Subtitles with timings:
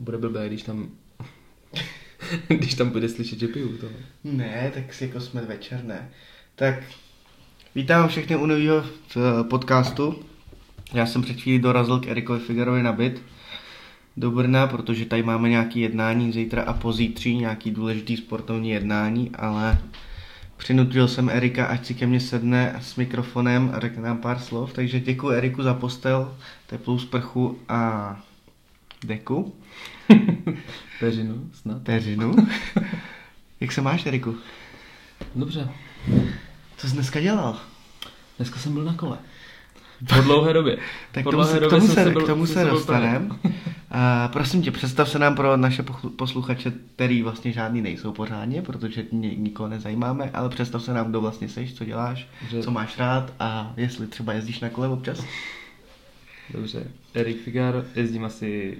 [0.00, 0.88] bude blbé, když tam
[2.48, 3.86] když tam bude slyšet, že piju to.
[4.24, 6.10] Ne, tak si jako jsme večer, ne.
[6.54, 6.74] Tak
[7.74, 10.22] vítám všechny u nového eh, podcastu.
[10.92, 13.22] Já jsem před chvílí dorazil k Erikovi Figarovi na byt
[14.16, 19.78] do Brna, protože tady máme nějaký jednání zítra a pozítří, nějaký důležitý sportovní jednání, ale
[20.56, 24.72] přinutil jsem Erika, ať si ke mně sedne s mikrofonem a řekne nám pár slov,
[24.72, 26.36] takže děkuji Eriku za postel,
[26.66, 28.22] teplou sprchu a
[29.04, 29.54] deku.
[31.00, 31.82] Peřinu, snad.
[31.82, 32.34] Peřinu.
[33.60, 34.36] Jak se máš, Eriku?
[35.34, 35.68] Dobře.
[36.76, 37.60] Co jsi dneska dělal?
[38.36, 39.18] Dneska jsem byl na kole.
[40.14, 40.78] Po dlouhé době.
[41.12, 43.28] Tak po tomu se, dlouhé k tomu se, byl- k tomu se dostaneme.
[43.90, 45.82] A prosím tě, představ se nám pro naše
[46.16, 51.20] posluchače, který vlastně žádný nejsou pořádně, protože ni- nikoho nezajímáme, ale představ se nám, kdo
[51.20, 55.24] vlastně seš, co děláš, Že- co máš rád a jestli třeba jezdíš na kole občas.
[56.50, 56.84] Dobře.
[57.14, 58.78] Erik Figar, jezdím asi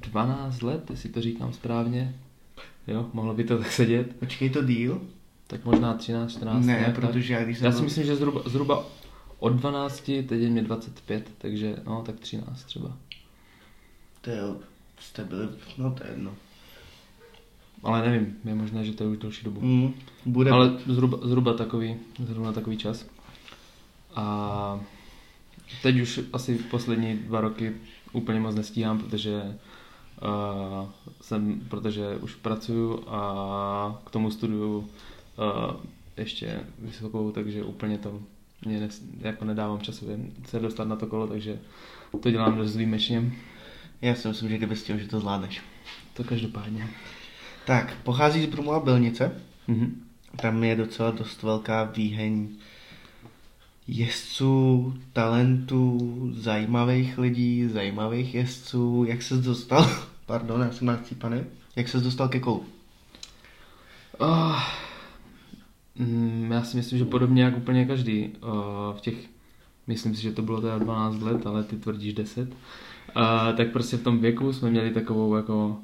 [0.00, 2.14] 12 let, jestli to říkám správně.
[2.86, 4.16] Jo, mohlo by to tak sedět.
[4.16, 5.00] Počkej to díl?
[5.46, 6.66] Tak možná 13, 14.
[6.66, 6.94] ne, nějak tak.
[7.10, 8.86] protože já když jsem Já byl- si myslím, že zhruba, zhruba
[9.38, 12.96] od 12, teď je mě 25, takže no, tak 13 třeba.
[14.20, 14.56] To jo,
[15.00, 16.34] jste byli, no to je jedno.
[17.82, 19.60] Ale nevím, je možné, že to je už delší dobu.
[19.60, 19.94] Mm,
[20.26, 23.06] bude, Ale zhruba, zhruba, takový, zhruba takový čas.
[24.14, 24.80] A
[25.82, 27.72] teď už asi poslední dva roky
[28.12, 29.58] úplně moc nestíhám, protože
[30.22, 30.88] uh,
[31.20, 34.86] jsem, protože už pracuju a k tomu studuju uh,
[36.16, 38.20] ještě vysokou, takže úplně to
[38.64, 41.58] mě nes, jako nedávám časově se dostat na to kolo, takže
[42.22, 43.32] to dělám dost výjimečně.
[44.02, 45.62] já si myslím, že kdyby chtěl, že to zvládneš.
[46.14, 46.88] To každopádně.
[47.66, 49.40] Tak, pochází z Brumova Bylnice.
[49.68, 50.04] Mhm.
[50.42, 52.48] Tam je docela dost velká výheň
[53.86, 55.98] jezdců, talentů,
[56.32, 59.04] zajímavých lidí, zajímavých jezdců.
[59.08, 59.90] Jak ses dostal,
[60.26, 61.40] pardon, já jsem nachcípaný,
[61.76, 62.64] jak ses dostal ke kolu?
[64.18, 64.60] Oh,
[66.50, 68.28] já si myslím, že podobně jak úplně každý.
[68.28, 69.14] Uh, v těch,
[69.86, 72.48] myslím si, že to bylo teda 12 let, ale ty tvrdíš 10.
[72.48, 72.54] Uh,
[73.56, 75.78] tak prostě v tom věku jsme měli takovou jako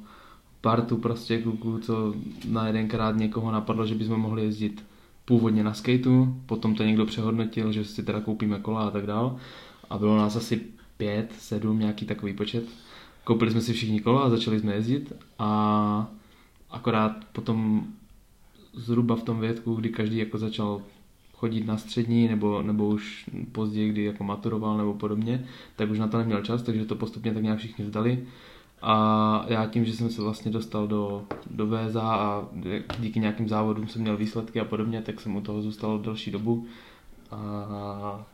[0.61, 2.13] partu prostě kluků, co
[2.47, 4.83] na jedenkrát někoho napadlo, že bychom mohli jezdit
[5.31, 9.37] původně na skateu, potom to někdo přehodnotil, že si teda koupíme kola a tak dál.
[9.89, 10.61] A bylo nás asi
[10.97, 12.63] pět, sedm, nějaký takový počet.
[13.23, 16.11] Koupili jsme si všichni kola a začali jsme jezdit a
[16.69, 17.83] akorát potom
[18.73, 20.81] zhruba v tom věku, kdy každý jako začal
[21.33, 26.07] chodit na střední nebo, nebo už později, kdy jako maturoval nebo podobně, tak už na
[26.07, 28.27] to neměl čas, takže to postupně tak nějak všichni vzdali.
[28.81, 32.47] A já tím, že jsem se vlastně dostal do, do VZA a
[32.99, 36.67] díky nějakým závodům jsem měl výsledky a podobně, tak jsem u toho zůstal delší dobu
[37.31, 38.25] a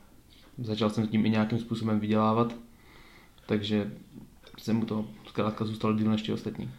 [0.57, 2.55] začal jsem s tím i nějakým způsobem vydělávat,
[3.45, 3.91] takže
[4.57, 6.71] jsem u toho zkrátka zůstal díl než ti ostatní.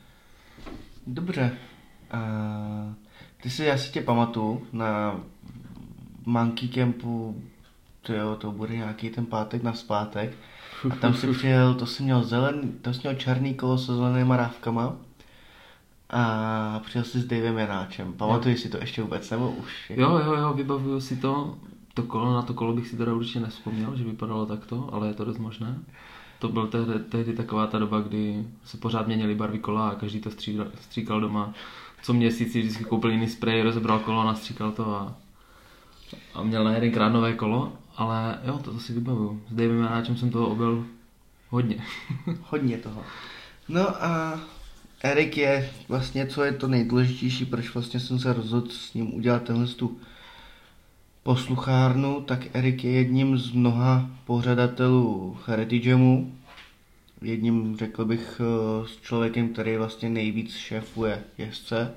[1.07, 1.57] Dobře.
[2.11, 2.19] A
[3.43, 5.21] ty si, já si tě pamatuju na
[6.27, 7.43] Monkey Campu,
[8.03, 10.37] to jo, to bude nějaký ten pátek na zpátek.
[10.91, 14.37] A tam si přijel, to si měl zelen, to jsi měl černý kolo se zelenýma
[14.37, 14.97] rávkama.
[16.11, 18.13] A přijel si s Davem Janáčem.
[18.13, 19.93] Pamatuješ si to ještě vůbec, nebo už?
[19.97, 21.57] Jo, jo, jo, vybavuju si to.
[21.95, 25.15] To kolo, na to kolo bych si teda určitě nespomněl, že vypadalo takto, ale je
[25.15, 25.79] to dost možné.
[26.39, 30.21] To byl tehdy, tehdy taková ta doba, kdy se pořád měnily barvy kola a každý
[30.21, 31.53] to stříkal, stříkal doma.
[32.03, 35.15] Co měsíc si vždycky koupil jiný sprej, rozebral kolo, nastříkal to a,
[36.35, 37.73] a měl na jedenkrát nové kolo.
[37.99, 39.43] Ale jo, to, to si vybavuju.
[39.51, 40.85] S Davem Janáčem jsem toho objel
[41.49, 41.85] hodně.
[42.43, 43.05] Hodně toho.
[43.69, 44.41] No a
[45.03, 49.43] Erik je vlastně, co je to nejdůležitější, proč vlastně jsem se rozhodl s ním udělat
[49.43, 49.99] tenhle tu
[51.23, 56.35] posluchárnu, tak Erik je jedním z mnoha pořadatelů Charity Jamu.
[57.23, 61.95] Jedním, řekl bych, eh, s člověkem, který vlastně nejvíc šéfuje jezdce,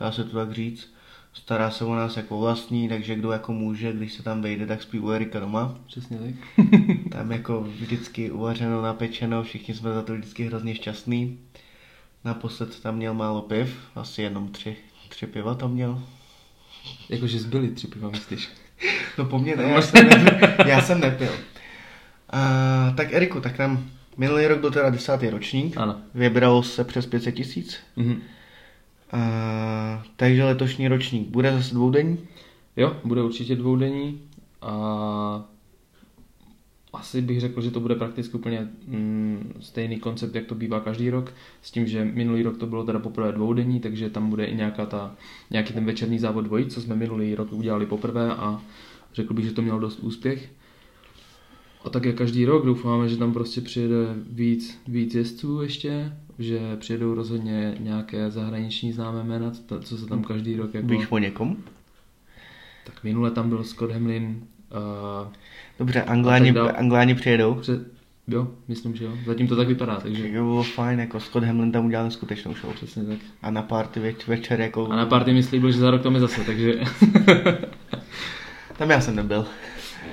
[0.00, 0.99] dá se to tak říct.
[1.32, 4.82] Stará se o nás jako vlastní, takže kdo jako může, když se tam vejde, tak
[4.82, 5.78] spí u Erika doma.
[5.86, 6.66] Přesně tak.
[7.12, 11.38] Tam jako vždycky uvařeno, napečeno, všichni jsme za to vždycky hrozně šťastný.
[12.24, 14.76] Naposled tam měl málo piv, asi jenom tři,
[15.08, 16.02] tři piva tam měl.
[17.08, 18.48] Jakože zbyli tři piva, myslíš?
[19.18, 21.28] No po mně ne, já jsem, ne, já jsem nepil.
[22.30, 22.40] A,
[22.96, 23.84] tak Eriku, tak nám
[24.16, 25.96] minulý rok byl teda desátý ročník, Ano.
[26.14, 27.76] vybralo se přes 500 tisíc.
[27.96, 28.22] Mhm.
[29.12, 32.18] A, takže letošní ročník bude zase dvoudenní.
[32.76, 34.20] Jo, bude určitě dvoudenní
[34.62, 35.44] a
[36.92, 41.10] asi bych řekl, že to bude prakticky úplně mm, stejný koncept, jak to bývá každý
[41.10, 44.56] rok, s tím, že minulý rok to bylo teda poprvé dvoudenní, takže tam bude i
[44.56, 45.14] nějaká ta,
[45.50, 48.60] nějaký ten večerní závod dvojic, co jsme minulý rok udělali poprvé a
[49.14, 50.50] řekl bych, že to mělo dost úspěch.
[51.84, 56.76] A tak jak každý rok doufáme, že tam prostě přijede víc, víc jezdců ještě, že
[56.76, 60.86] přijedou rozhodně nějaké zahraniční známé jména, co, se tam každý rok jako...
[60.86, 61.56] Víš o někom?
[62.84, 64.42] Tak minule tam byl Scott Hamlin.
[65.22, 65.28] Uh,
[65.78, 66.50] Dobře, Angláni.
[66.50, 67.54] Angláni přijedou.
[67.54, 67.80] před,
[68.28, 69.12] jo, myslím, že jo.
[69.26, 72.74] Zatím to tak vypadá, takže To bylo fajn, jako Scott Hamlin tam udělal skutečnou show.
[72.74, 73.18] přesně tak.
[73.42, 74.86] A na party več, večer jako...
[74.86, 76.80] A na party mi slíbil, že za rok tam je zase, takže,
[78.78, 79.46] Tam já jsem nebyl.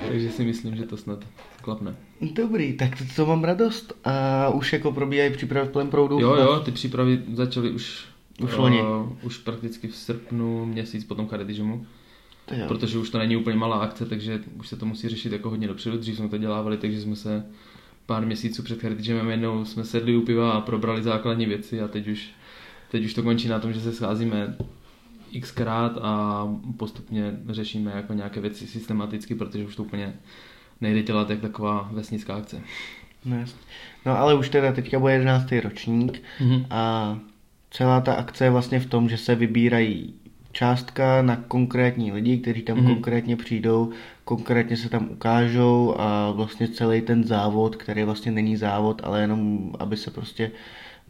[0.08, 1.24] Takže si myslím, že to snad
[1.62, 1.96] klapne.
[2.32, 3.92] Dobrý, tak to, to mám radost.
[4.04, 6.20] A už jako probíhají přípravy v plném proudu?
[6.20, 8.04] Jo, jo, ty přípravy začaly už,
[8.42, 8.80] Už loni.
[9.22, 11.26] už prakticky v srpnu, měsíc potom
[12.56, 12.64] jo.
[12.68, 15.68] protože už to není úplně malá akce, takže už se to musí řešit jako hodně
[15.68, 15.98] dopředu.
[15.98, 17.44] Dřív jsme to dělávali, takže jsme se
[18.06, 22.08] pár měsíců před Jamem jednou jsme sedli u piva a probrali základní věci a teď
[22.08, 22.28] už,
[22.90, 24.56] teď už to končí na tom, že se scházíme
[25.40, 26.44] xkrát a
[26.76, 30.14] postupně řešíme jako nějaké věci systematicky, protože už to úplně
[30.80, 32.60] nejde dělat jak taková vesnická akce.
[33.24, 33.36] No,
[34.06, 35.60] no ale už teda teďka bude 11.
[35.60, 36.66] ročník Mhm.
[36.70, 37.18] a
[37.70, 40.14] celá ta akce je vlastně v tom, že se vybírají
[40.52, 42.86] částka na konkrétní lidi, kteří tam Mhm.
[42.86, 43.90] konkrétně přijdou,
[44.24, 49.72] konkrétně se tam ukážou a vlastně celý ten závod, který vlastně není závod, ale jenom
[49.78, 50.50] aby se prostě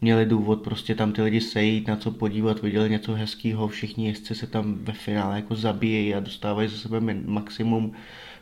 [0.01, 4.35] měli důvod prostě tam ty lidi sejít, na co podívat, viděli něco hezkého, všichni jezdci
[4.35, 7.91] se tam ve finále jako zabíjejí a dostávají ze sebe min- maximum.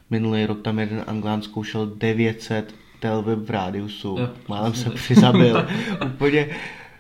[0.10, 5.68] Minulý rok tam jeden Anglán zkoušel 900 telvy v rádiusu, Jo, málem se přizabil,
[6.16, 6.50] úplně,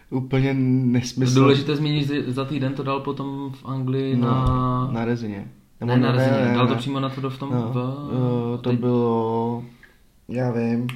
[0.09, 1.41] úplně nesmysl.
[1.41, 4.89] Důležité zmínit, že za týden to dal potom v Anglii no, na...
[4.91, 5.47] na rezině.
[5.85, 6.79] ne, na rezině, dal to ne.
[6.79, 7.49] přímo na to v tom...
[7.51, 7.77] No, v...
[8.57, 9.63] eh, to teď- bylo,
[10.29, 10.87] já vím,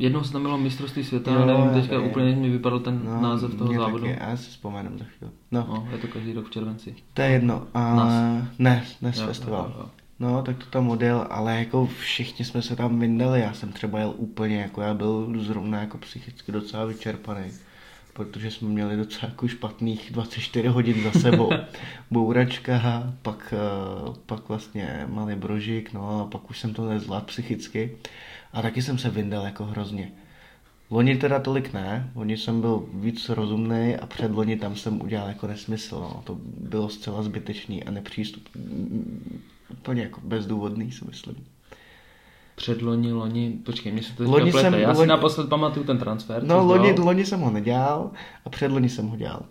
[0.00, 2.06] Jednou se tam bylo mistrovství světa, Jo, nevím teďka vím.
[2.10, 4.04] úplně mi vypadl ten no, název toho závodu.
[4.06, 5.32] Taky, já si vzpomenu za chvíli.
[5.50, 6.94] No, No, je to každý rok v červenci.
[7.14, 7.66] to je jedno.
[7.74, 8.44] A Nas.
[8.58, 9.72] ne, Nes Jo, festival.
[9.76, 9.90] jo, jo.
[10.20, 13.98] No, tak to tam model, ale jako všichni jsme se tam vyndali, já jsem třeba
[13.98, 17.44] jel úplně, jako já byl zrovna jako psychicky docela vyčerpaný,
[18.12, 21.50] protože jsme měli docela jako špatných 24 hodin za sebou.
[22.10, 27.96] Bouračka, pak, eh, pak vlastně malý brožík, no a pak už jsem to nezvládl psychicky
[28.52, 30.12] a taky jsem se vyndal jako hrozně.
[30.90, 35.28] Loni teda tolik ne, loni jsem byl víc rozumný a před loni tam jsem udělal
[35.28, 36.22] jako nesmysl, no.
[36.24, 38.48] to bylo zcela zbytečný a nepřístup,
[39.72, 41.36] úplně jako bezdůvodný si myslím.
[42.56, 44.70] Předloni, loni, počkej, mě se to Loni plete.
[44.70, 46.42] jsem- Já si loni- naposled pamatuju ten transfer.
[46.42, 47.04] No loni, dělal.
[47.06, 48.10] loni jsem ho nedělal
[48.44, 49.42] a před loni jsem ho dělal.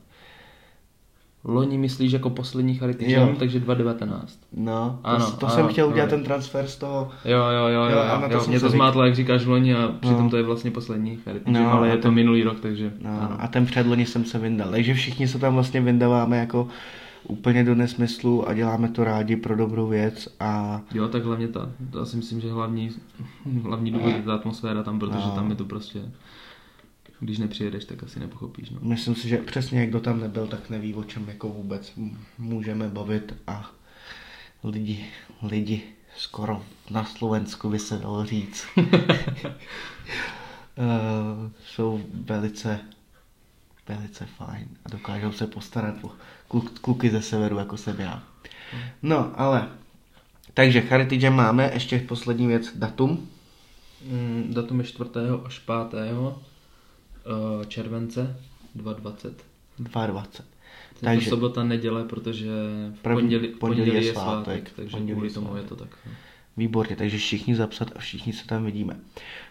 [1.44, 3.12] Loni myslíš jako poslední Charity.
[3.12, 4.39] Jam, takže 2019.
[4.53, 5.94] No, to, Ano, to ano, jsem chtěl ano.
[5.94, 8.44] udělat ten transfer z toho, Jo, jo, jo, jo, Jo, to jo.
[8.47, 10.30] mě to zmátlo, jak říkáš loni a přitom No.
[10.30, 13.09] to je vlastně poslední Charity No, Jam, ale je to ten- minulý rok, takže no,
[13.21, 13.38] ano.
[13.39, 14.69] a ten předloni jsem se vyndal.
[14.71, 16.68] Takže všichni se tam vlastně vyndáváme jako
[17.24, 21.69] úplně do nesmyslu a děláme to rádi pro dobrou věc a Jo, tak hlavně ta,
[21.92, 22.89] to si myslím, že hlavní,
[23.63, 25.31] hlavní důvod je ta atmosféra tam, protože No.
[25.35, 26.00] tam je to prostě,
[27.19, 28.80] když nepřijedeš, tak asi nepochopíš, no.
[28.81, 31.94] myslím si, že přesně kdo tam nebyl, tak neví, o čem jako vůbec
[32.38, 33.71] můžeme bavit a
[34.63, 35.06] lidi,
[35.42, 35.81] lidi
[36.18, 38.66] skoro na Slovensku by se dalo říct.
[40.81, 42.80] Eh, jsou velice,
[43.88, 46.12] velice fajn a dokážou se postarat o
[46.48, 48.24] kluk, kluky ze severu, jako jsem já.
[49.01, 49.69] No, ale,
[50.54, 53.30] takže Charity Jam máme, ještě poslední věc, datum.
[54.06, 55.10] Mm, datum je 4.
[55.45, 56.01] až 5.
[57.25, 58.36] eh, července
[58.75, 59.44] 2020.
[59.80, 60.21] 22.
[60.24, 60.44] Takže
[61.02, 62.49] Takže to sobota, neděle, protože
[62.94, 65.90] v První- pondělí, pondělí pondělí, je svátek, svátek, takže pondělí kvůli tomu je to tak.
[66.06, 66.11] no.
[66.57, 68.95] Výborně, takže všichni zapsat a všichni se tam vidíme.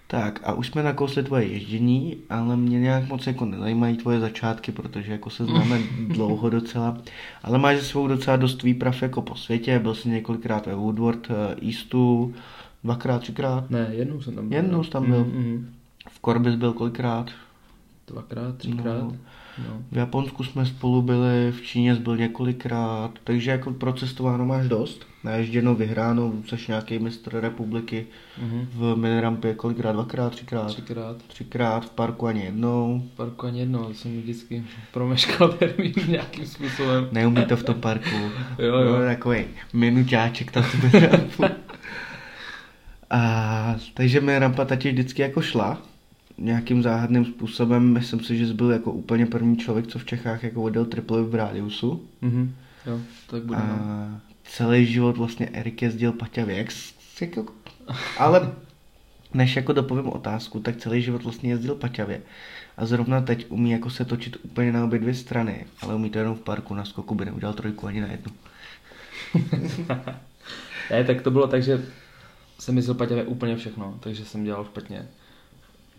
[0.06, 4.72] Tak a už jsme nakousli tvoje ježdění, ale mě nějak moc jako nezajímají tvoje začátky,
[4.72, 6.98] protože jako se známe dlouho docela.
[7.42, 11.66] Ale máš svou docela dost výprav jako po světě, byl jsi několikrát ve Woodward eh,
[11.68, 12.34] Eastu,
[12.84, 13.70] dvakrát, třikrát.
[13.70, 14.56] Ne, jednou jsem tam byl.
[14.56, 14.84] Jednou no.
[14.84, 15.24] jsi tam byl.
[15.24, 15.74] Mm, mm,
[16.08, 17.30] V Corbis byl kolikrát.
[18.08, 19.02] Dvakrát, třikrát.
[19.02, 19.16] No.
[19.66, 19.82] No.
[19.92, 25.06] V Japonsku jsme spolu byli, v Číně byl několikrát, takže jako procestováno máš dost.
[25.24, 28.06] Naježděno, vyhráno, jsi nějaký mistr republiky.
[28.42, 28.68] Mhm.
[28.72, 30.66] V minirampě kolikrát, dvakrát, třikrát?
[30.66, 31.16] Třikrát.
[31.22, 33.02] Třikrát, v parku ani jednou.
[33.12, 37.08] V parku ani jedno, jsem vždycky promeškal termín nějakým způsobem.
[37.12, 38.16] Neumí to v tom parku.
[38.58, 38.98] Jo, jo.
[38.98, 41.44] No, takový minuťáček tam v minirampu.
[43.10, 45.78] A, takže minirampa tati vždycky jako šla
[46.38, 47.92] nějakým záhadným způsobem.
[47.92, 51.22] Myslím si, že jsi byl jako úplně první člověk, co v Čechách jako odjel triple
[51.22, 52.06] v rádiusu.
[52.20, 52.54] Mhm.
[52.86, 53.58] Jo, tak bude.
[53.58, 54.20] A no.
[54.44, 56.56] celý život vlastně Erik jezdil paťavě.
[56.56, 56.68] Jak,
[57.20, 57.52] jako,
[58.18, 58.52] ale
[59.34, 62.22] než jako dopovím otázku, tak celý život vlastně jezdil paťavě.
[62.76, 66.18] A zrovna teď umí jako se točit úplně na obě dvě strany, ale umí to
[66.18, 68.32] jenom v parku, na skoku by neudělal trojku ani na jednu.
[70.90, 71.84] Ne, tak to bylo tak, že
[72.58, 75.08] jsem myslel paťavě úplně všechno, takže jsem dělal špatně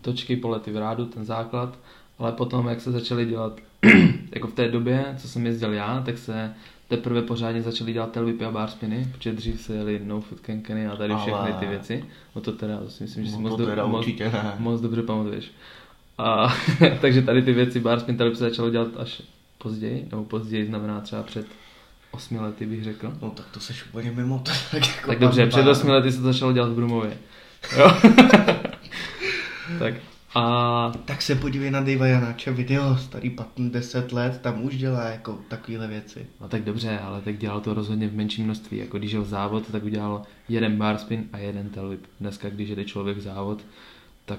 [0.02, 1.78] točky, polety v rádu, ten základ
[2.20, 3.60] ale potom, jak se začaly dělat,
[4.32, 6.54] jako v té době, co jsem jezdil já, tak se
[6.88, 10.96] teprve pořádně začaly dělat telvipy a barspiny, protože dřív se jeli no food cankeny a
[10.96, 12.04] tady všechny Ale- ty věci.
[12.36, 14.54] No to teda, to si myslím, že si No moc, to do, teda moc, ne.
[14.58, 15.50] moc dobře pamatuješ.
[16.18, 16.54] A,
[17.00, 19.22] takže tady ty věci barspin telvip se začalo dělat až
[19.58, 21.46] později, nebo později znamená třeba před
[22.10, 23.12] osmi lety bych řekl.
[23.22, 24.52] No tak to seš úplně mimo to.
[24.70, 27.16] Tak, jako Tak dobře, před osmi lety se to začalo dělat v Brumově.
[27.78, 27.92] Jo.
[29.78, 29.94] Tak
[30.34, 35.04] a Tak se podívej na Davea Janáče video, starý 15, 10 let, tam už dělá
[35.04, 36.26] jako takovéhle věci.
[36.40, 38.78] No tak dobře, ale tak dělal to rozhodně v menším množství.
[38.78, 42.00] Jako když jel závod, tak udělal jeden barspin a jeden telvip.
[42.20, 43.64] Dneska, když jede člověk závod,
[44.24, 44.38] tak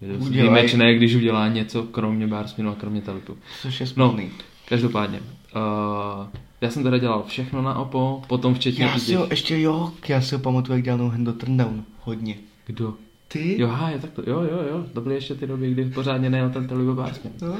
[0.00, 3.36] je dost výjimečné, když udělá něco kromě barspinu a kromě telvipu.
[3.62, 4.30] Což je No, smutný.
[4.68, 5.20] každopádně.
[5.20, 6.26] Uh,
[6.60, 10.20] já jsem teda dělal všechno na OPO, potom včetně já si ho, ještě jo, já
[10.20, 11.84] si ho pamatuju, jak dělal no hand do turndown.
[12.00, 12.34] Hodně.
[12.66, 12.94] Kdo?
[13.32, 13.60] Ty?
[13.60, 16.30] Jo, ha, je tak to, jo, jo, jo, to byly ještě ty doby, kdy pořádně
[16.30, 17.32] nejel ten barspin.
[17.42, 17.56] No.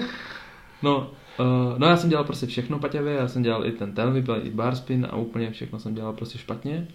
[0.83, 1.11] No,
[1.41, 4.51] uh, no já jsem dělal prostě všechno paťavě, já jsem dělal i ten telvip, i
[4.51, 6.89] barspin a úplně všechno jsem dělal prostě špatně.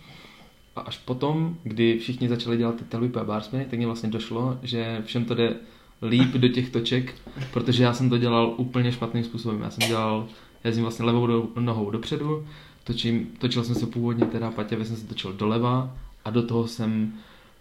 [0.75, 4.60] A až potom, kdy všichni začali dělat ty telvipy a barspiny, tak mě vlastně došlo,
[4.63, 5.55] že všem to jde
[6.01, 7.15] líp do těch toček,
[7.53, 9.62] protože já jsem to dělal úplně špatným způsobem.
[9.62, 10.27] Já jsem dělal,
[10.63, 12.48] jezdím vlastně levou do, nohou dopředu,
[12.84, 17.13] točím, točil jsem se původně teda paťavě, jsem se točil doleva a do toho jsem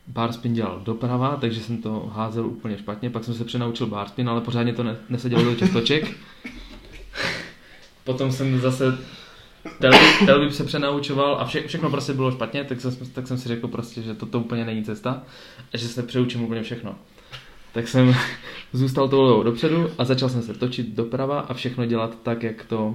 [0.06, 4.40] barspin dělal doprava, takže jsem to házel úplně špatně, pak jsem se přenaučil barspin, ale
[4.40, 6.16] pořádně to ne, nesedělo do těch toček.
[8.04, 8.99] Potom jsem zase
[10.26, 13.68] telvip se přenaučoval a vše, všechno prostě bylo špatně, tak jsem, tak jsem si řekl
[13.68, 15.23] prostě, že toto úplně není cesta
[15.73, 16.94] a že se přeučím úplně všechno.
[17.73, 18.14] Tak jsem
[18.73, 22.94] zůstal tou dopředu a začal jsem se točit doprava a všechno dělat tak, jak to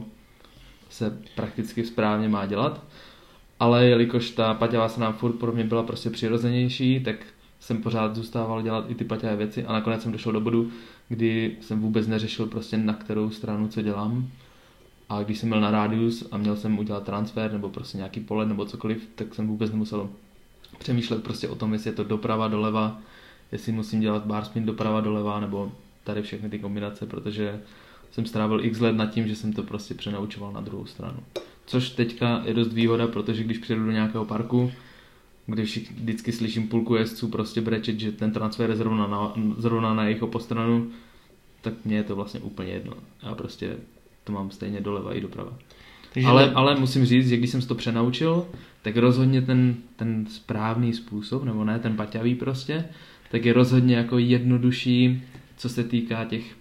[0.90, 2.84] se prakticky správně má dělat.
[3.60, 7.16] Ale jelikož ta paťavá se nám furt pro mě byla prostě přirozenější, tak
[7.60, 10.72] jsem pořád zůstával dělat i ty paťavé věci a nakonec jsem došel do bodu,
[11.10, 14.28] kdy jsem vůbec neřešil prostě na kterou stranu co dělám.
[15.10, 18.46] A když jsem měl na rádius a měl jsem udělat transfer nebo prostě nějaký pole
[18.46, 20.10] nebo cokoliv, tak jsem vůbec nemusel
[20.78, 23.00] přemýšlet prostě o tom, jestli je to doprava, doleva,
[23.52, 25.72] jestli musím dělat barspin doprava, doleva nebo
[26.04, 27.62] tady všechny ty kombinace, protože
[28.12, 31.20] jsem strávil x let nad tím, že jsem to prostě přenaučoval na druhou stranu.
[31.70, 34.72] Což teďka je dost výhoda, protože když přijedu do nějakého parku,
[35.46, 39.94] kde všich- vždycky slyším půlku jezdců prostě brečet, že ten transfer je zrovna na, zrovna
[39.94, 40.88] na jejich opostranu,
[41.62, 42.94] tak mně je to vlastně úplně jedno.
[43.24, 43.78] Já prostě
[44.24, 45.54] to mám stejně doleva i doprava.
[46.14, 48.48] Takže Ale, ale musím říct, že když jsem se to přenaučil,
[48.82, 52.86] tak rozhodně ten, ten správný způsob, nebo ne, ten paťavý prostě,
[53.32, 55.24] tak je rozhodně jako jednodušší,
[55.58, 56.56] co se týká těch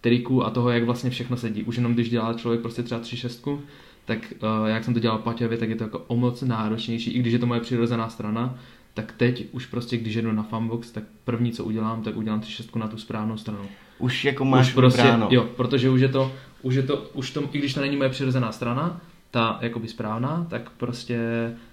[0.00, 1.62] triků a toho, jak vlastně všechno sedí.
[1.62, 3.62] Už jenom když dělá člověk prostě třeba 3 šestku,
[4.04, 7.18] tak uh, jak jsem to dělal paťavě, tak je to jako o moc náročnější, i
[7.18, 8.58] když je to moje přirozená strana,
[8.94, 12.52] tak teď už prostě, když jedu na fanbox, tak první, co udělám, tak udělám 3
[12.52, 13.68] šestku na tu správnou stranu
[14.02, 15.28] už jako máš už prostě, vybráno.
[15.30, 16.32] jo, protože už je to,
[16.62, 20.46] už je to, už to, i když to není moje přirozená strana, ta jakoby správná,
[20.50, 21.18] tak prostě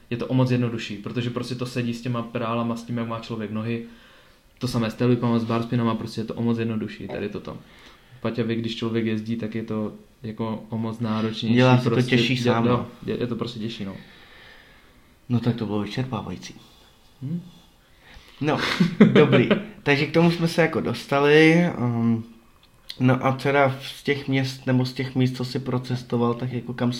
[0.09, 3.07] je to o moc jednodušší, protože prostě to sedí s těma pedálama, s tím, jak
[3.07, 3.85] má člověk nohy,
[4.59, 7.57] to samé s telipama, s barspinama, prostě je to o moc jednodušší, tady toto.
[8.21, 11.55] Paťavě, když člověk jezdí, tak je to jako o moc náročnější.
[11.55, 12.87] Dělá to prostě, těžší dě- sám, no.
[13.05, 13.95] je, je to prostě těžší, no.
[15.29, 16.55] No tak to bylo vyčerpávající.
[17.21, 17.41] Hm?
[18.41, 18.57] No,
[19.13, 19.49] dobrý.
[19.83, 21.65] Takže k tomu jsme se jako dostali.
[21.77, 22.25] Um,
[22.99, 26.73] no a teda z těch měst, nebo z těch míst, co si procestoval, tak jako
[26.73, 26.91] kam,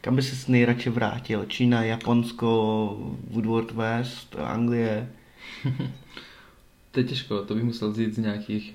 [0.00, 1.44] kam by ses nejradši vrátil?
[1.44, 5.08] Čína, Japonsko, Woodward West, Anglie?
[6.90, 8.74] To je těžko, to bych musel vzít z nějakých,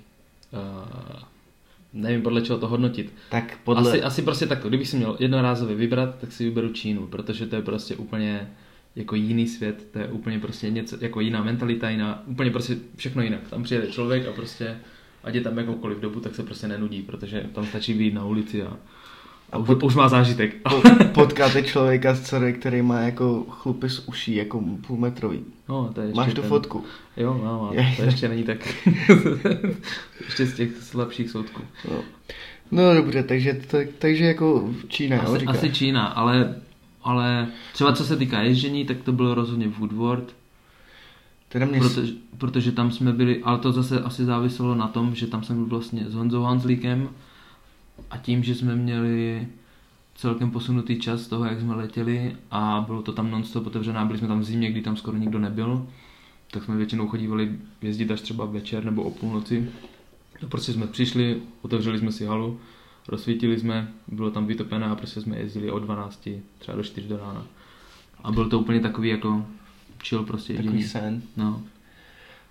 [0.52, 1.20] uh,
[1.94, 3.14] nevím podle čeho to hodnotit.
[3.30, 3.92] Tak podle...
[3.92, 7.56] Asi, asi prostě takto, kdybych si měl jednorázově vybrat, tak si vyberu Čínu, protože to
[7.56, 8.52] je prostě úplně
[8.96, 13.22] jako jiný svět, to je úplně prostě něco, jako jiná mentalita, jiná, úplně prostě všechno
[13.22, 13.50] jinak.
[13.50, 14.78] Tam přijede člověk a prostě,
[15.24, 18.64] ať je tam jakoukoliv dobu, tak se prostě nenudí, protože tam stačí vyjít na ulici
[18.64, 18.78] a,
[19.54, 20.56] a už, už má zážitek.
[20.70, 20.82] Po,
[21.14, 25.40] potkáte člověka z dcery, který má jako chlupy z uší, jako půlmetrový.
[25.70, 26.84] No, to je ještě Máš tu ten, fotku?
[27.18, 28.68] Jo, mám, ale to ještě není tak.
[30.26, 31.62] ještě z těch slabších soudků.
[31.92, 32.04] No.
[32.72, 35.56] No dobře, takže, tak, takže jako Čína, jo, Asi, říkáš?
[35.56, 36.56] asi Čína, ale,
[37.04, 40.36] ale třeba co se týká ježdění, tak to bylo rozhodně Woodward,
[41.50, 41.80] Teda mě...
[41.80, 45.56] protože, protože tam jsme byli, ale to zase asi záviselo na tom, že tam jsem
[45.56, 47.10] byl vlastně s Honzou Hanzlíkem
[48.10, 49.48] a tím, že jsme měli
[50.16, 54.20] celkem posunutý čas z toho, jak jsme letěli a bylo to tam non-stop otevřené, byli
[54.20, 55.88] jsme tam v zimě, kdy tam skoro nikdo nebyl,
[56.52, 59.70] tak jsme většinou chodívali jezdit až třeba večer nebo o půlnoci.
[60.42, 62.60] No prostě jsme přišli, otevřeli jsme si halu,
[63.08, 67.18] rozsvítili jsme, bylo tam vytopené a prostě jsme jezdili od 12 třeba do 4 do
[67.18, 67.46] rána.
[68.24, 69.46] A byl to úplně takový jako
[70.04, 70.90] chill prostě Takový jediný.
[70.90, 71.22] sen.
[71.38, 71.62] No.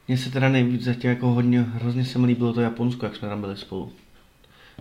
[0.09, 3.29] Mně se teda nejvíc zatím jako hodně, hrozně se mi líbilo to Japonsko, jak jsme
[3.29, 3.93] tam byli spolu.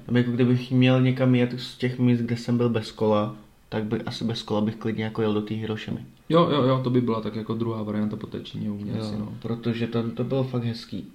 [0.05, 3.35] Tam jako kdybych měl někam jet z těch míst, kde jsem byl bez kola,
[3.69, 6.05] tak by asi bez kola bych klidně jako jel do té Hirošimy.
[6.29, 8.93] Jo, jo, jo, to by byla tak jako druhá varianta po té Číně u mě
[8.93, 9.33] asi, no.
[9.41, 11.07] Protože to, to bylo fakt hezký.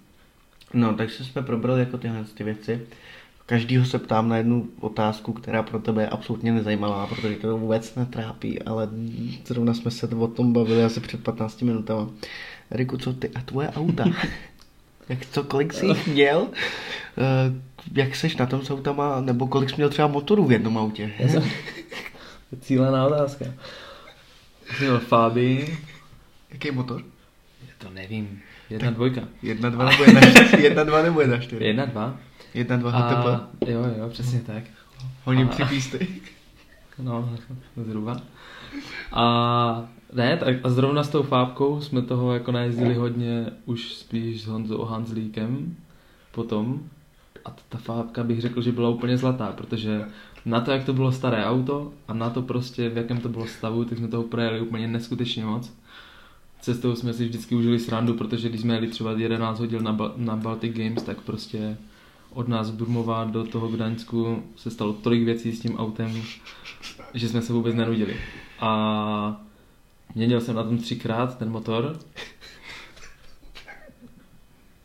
[0.74, 2.80] No, takže jsme probrali jako tyhle ty věci.
[3.46, 7.94] Každýho se ptám na jednu otázku, která pro tebe je absolutně nezajímavá, protože to vůbec
[7.94, 8.88] netrápí, ale
[9.46, 12.10] zrovna jsme se o tom bavili asi před 15 minutami.
[12.70, 14.04] Riku, co ty a tvoje auta?
[15.08, 16.48] Jak co, kolik jsi jich měl?
[17.18, 17.52] Eh,
[17.92, 21.12] jak seš na tom s autama, nebo kolik jsi měl třeba motorů v jednom autě?
[22.60, 23.44] Cílená otázka.
[24.80, 25.78] Měl Fabi.
[26.50, 27.02] Jaký motor?
[27.78, 28.40] To nevím.
[28.70, 29.20] Jedna dvojka.
[29.42, 30.62] Jedna dva nebo jedna čtyři?
[30.62, 31.64] Jedna dva nebo jedna čtyři?
[31.64, 32.16] Jedna dva.
[32.54, 33.68] Jedna dva A, HTP.
[33.68, 34.64] jo, jo, přesně tak.
[35.24, 36.08] Hodím a- tři písty.
[36.98, 37.30] No,
[37.76, 38.16] zhruba.
[39.12, 44.42] A ne, tak a zrovna s tou fábkou jsme toho jako najezdili hodně už spíš
[44.42, 45.76] s Honzou Hanzlíkem
[46.32, 46.80] potom.
[47.44, 50.04] A ta fábka bych řekl, že byla úplně zlatá, protože
[50.44, 53.46] na to, jak to bylo staré auto a na to prostě, v jakém to bylo
[53.46, 55.72] stavu, tak jsme toho projeli úplně neskutečně moc.
[56.60, 60.12] Cestou jsme si vždycky užili srandu, protože když jsme jeli třeba 11 hodin na, Ba-
[60.16, 61.76] na Baltic Games, tak prostě
[62.32, 66.22] od nás z Brumova do toho Gdaňsku se stalo tolik věcí s tím autem,
[67.14, 68.16] že jsme se vůbec nenudili.
[68.60, 69.45] A
[70.14, 71.98] měnil jsem na tom třikrát ten motor,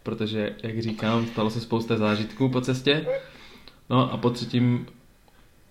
[0.04, 3.08] protože, jak říkám, stalo se spousta zážitků po cestě.
[3.90, 4.88] No a po třetím,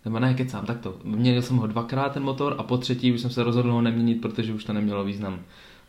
[0.05, 0.99] nebo ne, kecám, tak to.
[1.05, 4.21] Měnil jsem ho dvakrát ten motor a po třetí už jsem se rozhodl ho neměnit,
[4.21, 5.41] protože už to nemělo význam.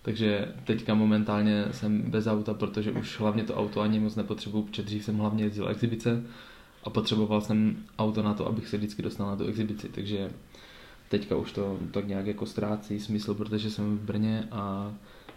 [0.02, 4.84] Takže teďka momentálně jsem bez auta, protože už hlavně to auto ani moc nepotřebuju, protože
[4.84, 6.24] dřív jsem hlavně jezdil exibice
[6.84, 10.30] a potřeboval jsem auto na to, abych se vždycky dostal na tu exibici, takže
[11.12, 14.92] teďka už to tak nějak jako ztrácí smysl, protože jsem v Brně a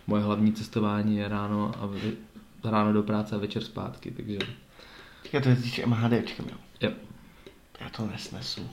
[0.07, 2.13] moje hlavní cestování je ráno a vy,
[2.65, 4.39] ráno do práce a večer zpátky, takže
[5.33, 6.57] Já to jezdíš MHDčkem, jo?
[6.81, 6.91] jo.
[7.81, 8.71] Já to nesnesu.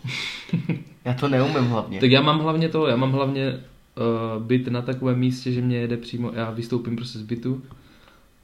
[1.05, 1.99] Já to neumím hlavně.
[1.99, 5.77] Tak já mám hlavně to, já mám hlavně uh, byt na takovém místě, že mě
[5.77, 7.61] jede přímo, já vystoupím prostě z bytu,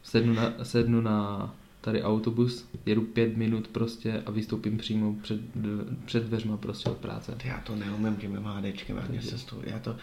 [0.03, 1.49] sednu na, sednu na
[1.87, 5.41] tady autobus, jedu pět minut prostě a vystoupím přímo před,
[6.05, 7.35] před dveřma prostě od práce.
[7.43, 9.95] Já to neumím tím MHDčkem, já se toho, já to,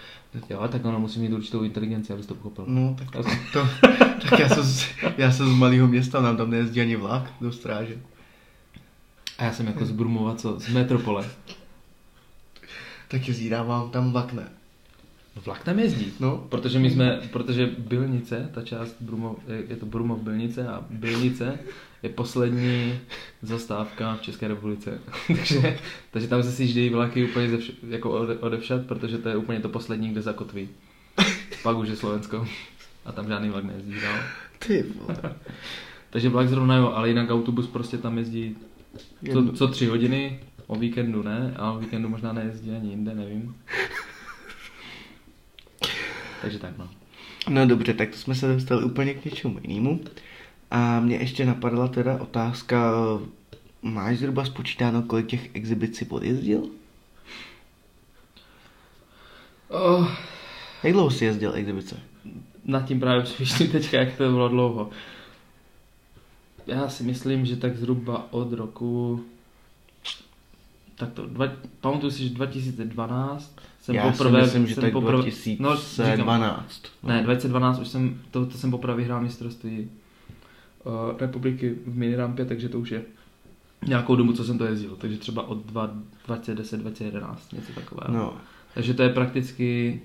[0.50, 2.64] Jo, tak ono musí mít určitou inteligenci, abys to pochopil.
[2.68, 3.68] no tak to, to
[4.30, 7.52] tak já jsem, z, já jsem z malého města, nám tam nejezdí ani vlak do
[7.52, 7.96] stráže.
[9.38, 10.60] A já jsem jako z Brumova, co?
[10.60, 11.30] Z metropole.
[13.08, 14.48] Tak jezdí, dávám tam vlak, ne?
[15.36, 16.12] No vlak tam jezdí.
[16.20, 20.84] No, Protože my jsme, protože Bylnice, ta část Brumov, je- je to Brumov Bylnice a
[20.90, 21.58] Bylnice
[22.02, 22.98] je poslední
[23.42, 25.00] zastávka v České republice.
[25.26, 25.78] takže,
[26.10, 29.60] takže tam se sjíždějí vlaky úplně ze vš- jako ode, odevšat, protože to je úplně
[29.60, 30.68] to poslední, kde zakotví.
[31.62, 32.48] Pak už je Slovensko.
[33.04, 34.18] A tam žádný vlak nejezdí dál.
[34.58, 35.16] ty vole.
[36.10, 38.56] Takže vlak zrovna jo, ale jinak autobus prostě tam jezdí
[39.32, 43.54] co, co tři hodiny, o víkendu ne, a o víkendu možná nejezdí ani jinde, nevím.
[46.44, 46.88] Takže tak no.
[47.48, 50.00] No dobře, tak to jsme se dostali úplně k něčemu jinému.
[50.70, 52.92] A mě ještě napadla teda otázka,
[53.82, 56.62] máš zhruba spočítáno, kolik těch exibicí podjezdil?
[59.68, 60.08] Oh,
[60.82, 62.00] Jak dlouho jsi jezdil exibice?
[62.64, 64.90] nad tím právě přemýšlím teďka, jak to bylo dlouho.
[66.66, 69.24] Já si myslím, že tak zhruba od roku...
[70.94, 71.46] Tak to, dva,
[71.80, 74.38] pamatuju si, že 2012 jsem Já poprvé...
[74.38, 76.82] si myslím, že jsem tak poprvé, 2012.
[77.02, 79.90] No, ne, 2012 už jsem, to, to jsem poprvé vyhrál mistrovství
[80.84, 83.02] uh, republiky v minirampě, takže to už je
[83.86, 88.14] nějakou dobu, co jsem to jezdil, takže třeba od dva- 2010, 2011, něco takového.
[88.14, 88.34] No,
[88.74, 90.00] Takže to je prakticky,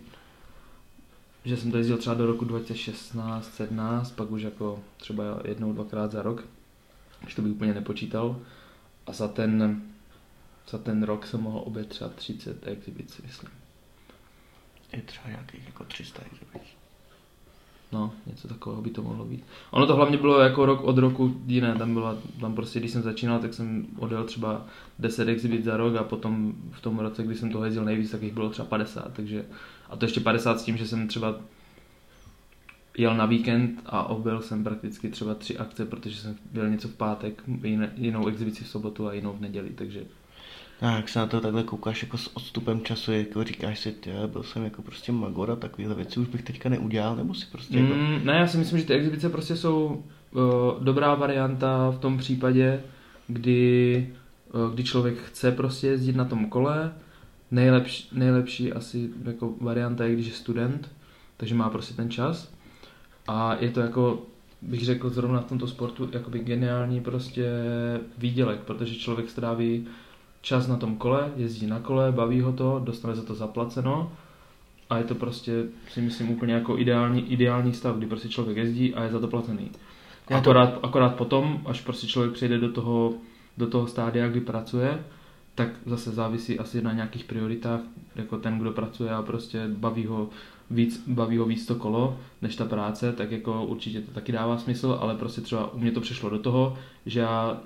[1.45, 6.12] že jsem to jezdil třeba do roku 2016, 17, pak už jako třeba jednou, dvakrát
[6.12, 6.43] za rok,
[7.25, 8.36] už to bych úplně nepočítal.
[9.08, 9.82] A za ten,
[10.69, 13.49] za ten rok jsem mohl obět třeba 30 exibic, myslím.
[14.93, 16.79] je třeba nějakých jako 300 exibicí.
[17.91, 19.43] No, něco takového by to mohlo být.
[19.71, 23.01] Ono to hlavně bylo jako rok od roku jiné, tam byla, tam prostě, když jsem
[23.01, 24.65] začínal, tak jsem odjel třeba
[24.99, 28.21] 10 exhibit za rok a potom v tom roce, kdy jsem to jezdil nejvíc, tak
[28.21, 29.45] jich bylo třeba 50, takže
[29.89, 31.36] a to ještě 50 s tím, že jsem třeba
[32.97, 36.95] jel na víkend a objel jsem prakticky třeba tři akce, protože jsem byl něco v
[36.95, 40.05] pátek, jiné, jinou exibici v sobotu a jinou v neděli, takže
[40.82, 44.12] A jak se na to takhle koukáš jako s odstupem času, jako říkáš si, ty,
[44.28, 47.80] byl jsem jako prostě magor a takovéhle věci už bych teďka neudělal, nebo si prostě
[47.80, 47.94] jako...
[47.94, 52.18] Mm, ne, já si myslím, že ty exibice prostě jsou uh, dobrá varianta v tom
[52.18, 52.84] případě,
[53.28, 54.10] kdy,
[54.54, 56.94] uh, kdy člověk chce prostě jezdit na tom kole.
[57.52, 60.92] Nejlepší, nejlepší asi jako varianta je, když je student,
[61.38, 62.54] takže má prostě ten čas.
[63.28, 64.24] A je to jako
[64.62, 67.52] bych řekl zrovna v tomto sportu jakoby geniální prostě
[68.18, 69.88] výdělek, protože člověk stráví
[70.41, 74.12] čas na tom kole, jezdí na kole, baví ho to, dostane za to zaplaceno
[74.89, 78.93] a je to prostě si myslím úplně jako ideální, ideální stav, kdy prostě člověk jezdí
[78.93, 79.71] a je za to placený.
[80.28, 83.13] Akorát, akorát potom, až prostě člověk přejde do toho,
[83.58, 85.04] do toho stádia, kdy pracuje,
[85.56, 87.80] tak zase závisí asi na nějakých prioritách,
[88.15, 90.30] jako ten, kdo pracuje a prostě baví ho
[90.71, 94.58] víc, baví ho víc to kolo, než ta práce, tak jako určitě to taky dává
[94.58, 97.62] smysl, ale prostě třeba u mě to přešlo do toho, že já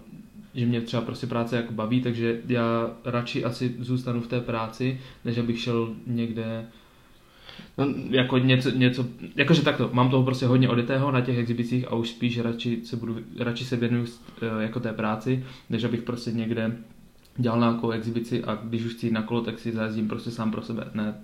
[0.55, 4.99] že mě třeba prostě práce jako baví, takže já radši asi zůstanu v té práci,
[5.25, 6.65] než abych šel někde
[7.77, 11.95] No, jako něco, něco, jakože takto, mám toho prostě hodně odetého na těch exhibicích a
[11.95, 14.05] už spíš radši se, budu, radši se věnuju
[14.41, 16.77] eh, jako té práci, než abych prostě někde
[17.38, 20.52] dělal nějakou exibici a když už chci jít na kolo, tak si zajezdím prostě sám
[20.52, 20.88] pro sebe.
[20.93, 21.15] Ne,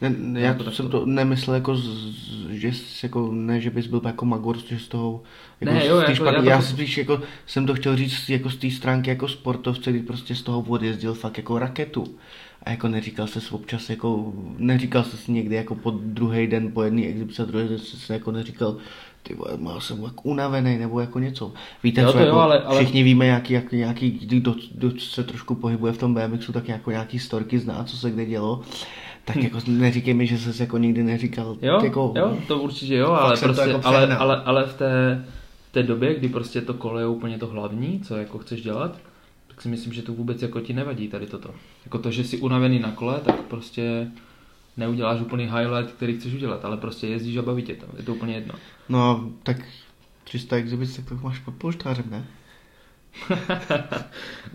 [0.00, 2.16] ne, ne já to jsem to nemyslel jako, z,
[2.50, 5.22] že jsi jako, ne, že bys byl jako magor, že z toho,
[5.60, 6.48] jako ne, jo, jako, špatný, já, to...
[6.48, 10.34] já spíš jako, jsem to chtěl říct jako z té stránky jako sportovce, kdy prostě
[10.34, 12.04] z toho odjezdil fakt jako raketu.
[12.62, 17.06] A jako neříkal se občas jako, neříkal se někdy jako po druhý den po jedné
[17.06, 18.76] exibici a druhý den se jako neříkal,
[19.22, 21.52] ty vole, má jsem jako unavený nebo jako něco.
[21.82, 22.80] Víte jo, co, jako, jo, ale, ale...
[22.80, 26.90] všichni víme, jaký, jak, nějaký, kdo, kdo, se trošku pohybuje v tom BMXu, tak jako
[26.90, 28.60] nějaký storky zná, co se kde dělo.
[29.24, 29.40] Tak hm.
[29.40, 31.56] jako neříkej mi, že jsi jako nikdy neříkal.
[31.62, 35.24] Jo, jako, jo to určitě jo, ale, prostě, jako ale, ale, ale, v té,
[35.68, 38.98] v té době, kdy prostě to kolo je úplně to hlavní, co jako chceš dělat,
[39.48, 41.50] tak si myslím, že to vůbec jako ti nevadí tady toto.
[41.84, 44.10] Jako to, že jsi unavený na kole, tak prostě
[44.78, 48.14] neuděláš úplný highlight, který chceš udělat, ale prostě jezdíš a baví tě to, je to
[48.14, 48.54] úplně jedno.
[48.88, 49.56] No, tak
[50.24, 52.26] 300 exhibic, tak to máš pod polštářem, ne?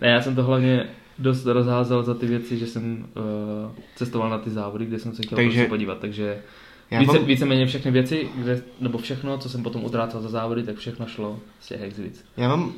[0.00, 4.38] ne, já jsem to hlavně dost rozházel za ty věci, že jsem uh, cestoval na
[4.38, 6.42] ty závody, kde jsem se chtěl takže, prostě podívat, takže
[6.90, 7.24] já více, mám...
[7.24, 11.40] víceméně všechny věci, kde, nebo všechno, co jsem potom utrácel za závody, tak všechno šlo
[11.60, 12.24] z těch exhibic.
[12.36, 12.72] Já mám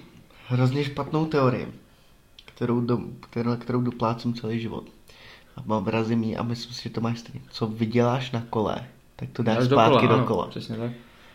[0.46, 1.66] hrozně špatnou teorii,
[2.44, 4.95] kterou, do, kterou, kterou doplácím celý život.
[5.56, 7.40] A mám vrazím a myslím si, že to máš stejně.
[7.50, 8.76] Co vyděláš na kole,
[9.16, 10.46] tak to dáš zpátky do kola.
[10.46, 10.92] Přesně tak.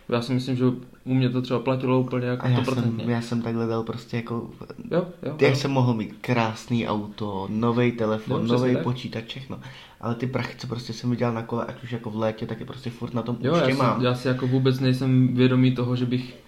[0.09, 0.65] Já si myslím, že
[1.03, 4.17] u mě to třeba platilo úplně jako a já jsem, já jsem takhle dal prostě
[4.17, 4.49] jako,
[4.91, 5.55] jo, jo, jak jo.
[5.55, 9.59] jsem mohl mít krásný auto, nový telefon, no, nový počítač, všechno.
[10.01, 12.59] Ale ty prachy, co prostě jsem viděl na kole, ať už jako v létě, tak
[12.59, 13.99] je prostě furt na tom jo, já mám.
[13.99, 16.39] Si, já si jako vůbec nejsem vědomý toho, že bych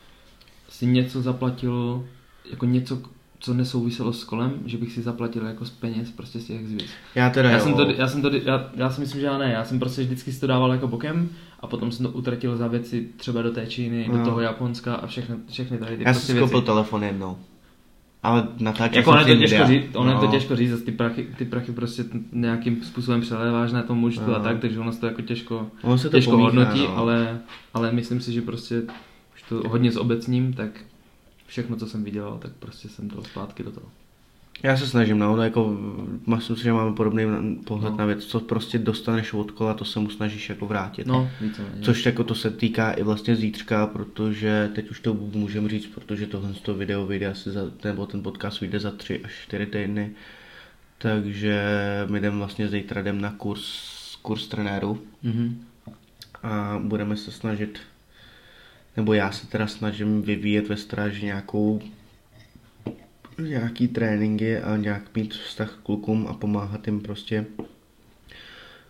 [0.69, 2.05] si něco zaplatil,
[2.51, 3.01] jako něco,
[3.43, 6.87] co nesouviselo s kolem, že bych si zaplatil jako z peněz prostě z těch exhibic.
[7.15, 7.63] Já teda já jo.
[7.63, 10.01] Jsem to, já, jsem to, já, já si myslím, že já ne, já jsem prostě
[10.01, 11.29] vždycky si to dával jako bokem
[11.59, 14.17] a potom jsem to utratil za věci třeba do té Číny, no.
[14.17, 17.37] do toho Japonska a všechny, všechny tady ty Já prostě jsem si koupil telefon jednou.
[18.23, 20.11] Ale natáčel jako jsem to těžko říct, ono no.
[20.11, 20.31] je to no.
[20.31, 24.35] těžko říct, ty prachy, ty prachy prostě nějakým způsobem přeléváš na tom účtu no.
[24.35, 26.97] a tak, takže ono se to jako těžko, ono se to těžko pomíchá, hodnotí, no.
[26.97, 27.39] ale,
[27.73, 28.81] ale myslím si, že prostě
[29.35, 30.69] už to hodně s obecním, tak
[31.53, 33.85] všechno, co jsem viděl, tak prostě jsem to zpátky do toho.
[34.63, 35.77] Já se snažím, no, no jako,
[36.27, 37.97] myslím si, že máme podobný pohled no.
[37.97, 41.07] na věc, co prostě dostaneš od kola, to se mu snažíš jako vrátit.
[41.07, 41.81] No, víceméně.
[41.81, 46.27] Což jako to se týká i vlastně zítřka, protože teď už to můžeme říct, protože
[46.27, 50.11] tohle to video vyjde asi za, nebo ten podcast vyjde za tři až čtyři týdny,
[50.97, 51.65] takže
[52.09, 53.65] my jdeme vlastně zítra jdem na kurz,
[54.21, 55.53] kurz trenéru mm-hmm.
[56.43, 57.79] a budeme se snažit
[58.97, 61.81] nebo já se teda snažím vyvíjet ve stráži nějakou
[63.39, 67.45] nějaký tréninky a nějak mít vztah k klukům a pomáhat jim prostě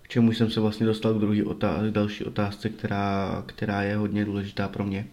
[0.01, 4.25] k čemu jsem se vlastně dostal k druhý otázce, další otázce, která, která je hodně
[4.25, 5.07] důležitá pro mě.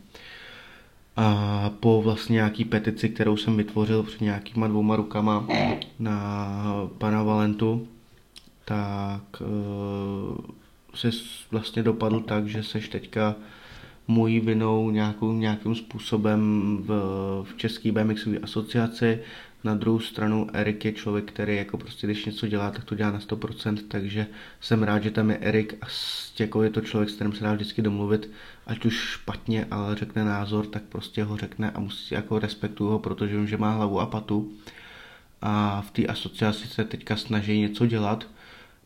[1.17, 5.47] A po vlastně nějaký petici, kterou jsem vytvořil před nějakýma dvouma rukama
[5.99, 6.65] na
[6.99, 7.89] pana Valentu,
[8.65, 10.37] tak uh,
[10.95, 11.11] se
[11.51, 13.35] vlastně dopadl tak, že seš teďka
[14.11, 16.41] mojí vinou nějakou, nějakým způsobem
[16.81, 16.89] v,
[17.45, 19.19] v České BMXové asociaci.
[19.65, 23.11] Na druhou stranu Erik je člověk, který jako prostě když něco dělá, tak to dělá
[23.11, 24.27] na 100%, takže
[24.61, 25.87] jsem rád, že tam je Erik a
[26.39, 28.31] jako je to člověk, s kterým se dá vždycky domluvit,
[28.67, 32.99] ať už špatně, ale řekne názor, tak prostě ho řekne a musí jako respektuju ho,
[32.99, 34.53] protože vím, že má hlavu a patu.
[35.43, 38.27] A v té asociaci se teďka snaží něco dělat,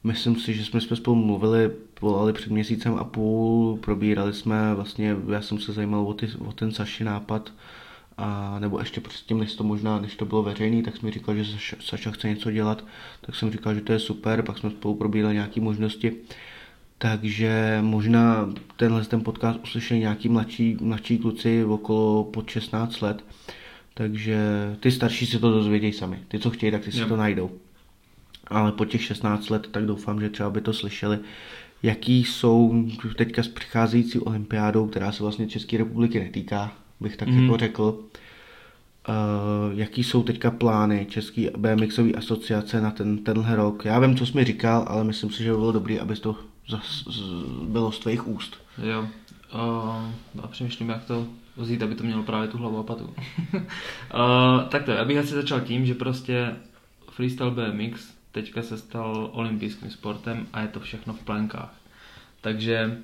[0.05, 5.43] Myslím si, že jsme, spolu mluvili, volali před měsícem a půl, probírali jsme vlastně, já
[5.43, 7.53] jsem se zajímal o, ty, o ten Saši nápad,
[8.19, 11.59] a nebo ještě předtím, než to možná, než to bylo veřejný, tak jsme říkal, že
[11.81, 12.85] Saša chce něco dělat,
[13.21, 16.13] tak jsem říkal, že to je super, pak jsme spolu probírali nějaké možnosti.
[16.99, 23.25] Takže možná tenhle ten podcast uslyšeli nějaký mladší, mladší kluci okolo pod 16 let.
[23.95, 24.39] Takže
[24.81, 26.19] ty starší si to dozvědějí sami.
[26.29, 27.51] Ty, co chtějí, tak ty si to najdou
[28.47, 31.19] ale po těch 16 let, tak doufám, že třeba by to slyšeli,
[31.83, 32.85] jaký jsou
[33.17, 37.43] teďka s přicházející olympiádou, která se vlastně České republiky netýká, bych tak mm.
[37.43, 37.99] jako řekl.
[39.09, 43.85] Uh, jaký jsou teďka plány České BMXové asociace na ten, tenhle rok?
[43.85, 46.37] Já vím, co jsi mi říkal, ale myslím si, že by bylo dobré, aby to
[46.69, 47.21] zas, z,
[47.69, 48.57] bylo z tvých úst.
[48.83, 49.09] Jo,
[49.55, 51.27] uh, a přemýšlím, jak to
[51.57, 53.05] vzít, aby to mělo právě tu hlavu a patu.
[53.05, 53.13] uh,
[54.69, 56.57] tak to, já bych asi začal tím, že prostě
[57.11, 61.75] freestyle BMX teďka se stal olympijským sportem a je to všechno v plenkách.
[62.41, 62.99] Takže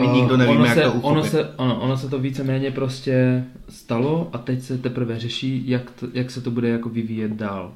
[0.00, 1.04] my nikdo nevíme, ono jak se, to uchopit.
[1.04, 5.90] ono se, ono, ono se to víceméně prostě stalo a teď se teprve řeší, jak,
[5.90, 7.74] to, jak se to bude jako vyvíjet dál.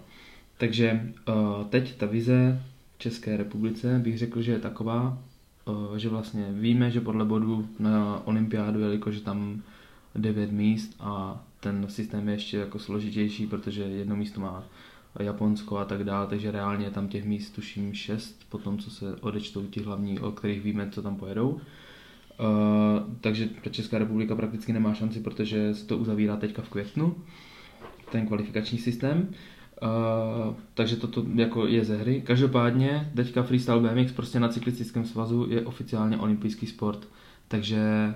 [0.59, 2.63] Takže uh, teď ta vize
[2.97, 5.19] v České republice bych řekl, že je taková,
[5.65, 9.63] uh, že vlastně víme, že podle bodu na olympiádu, jelikož je tam
[10.15, 14.65] 9 míst a ten systém je ještě jako složitější, protože jedno místo má
[15.21, 19.17] Japonsko a tak dále, takže reálně je tam těch míst tuším 6, potom co se
[19.21, 21.49] odečtou ti hlavní, o kterých víme, co tam pojedou.
[21.51, 21.61] Uh,
[23.21, 27.15] takže Česká republika prakticky nemá šanci, protože se to uzavírá teďka v květnu,
[28.11, 29.29] ten kvalifikační systém.
[29.83, 32.23] Uh, takže toto jako je ze hry.
[32.27, 37.09] Každopádně teďka freestyle BMX prostě na cyklistickém svazu je oficiálně olympijský sport.
[37.49, 38.15] Takže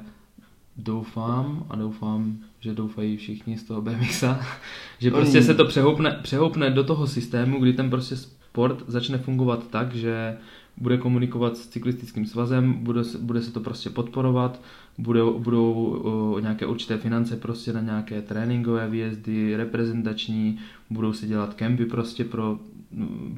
[0.76, 4.40] doufám a doufám, že doufají všichni z toho BMXa,
[4.98, 9.70] že prostě se to přehoupne, přehoupne do toho systému, kdy ten prostě sport začne fungovat
[9.70, 10.37] tak, že
[10.77, 14.61] bude komunikovat s cyklistickým svazem, bude, bude se to prostě podporovat,
[14.98, 20.59] budou, budou o, nějaké určité finance prostě na nějaké tréninkové výjezdy, reprezentační,
[20.90, 22.59] budou se dělat kempy prostě pro,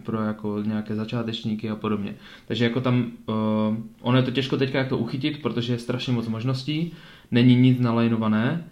[0.02, 2.14] pro jako nějaké začátečníky a podobně.
[2.46, 6.12] Takže jako tam, uh, ono je to těžko teďka jak to uchytit, protože je strašně
[6.12, 6.92] moc možností,
[7.30, 8.64] není nic nalajnované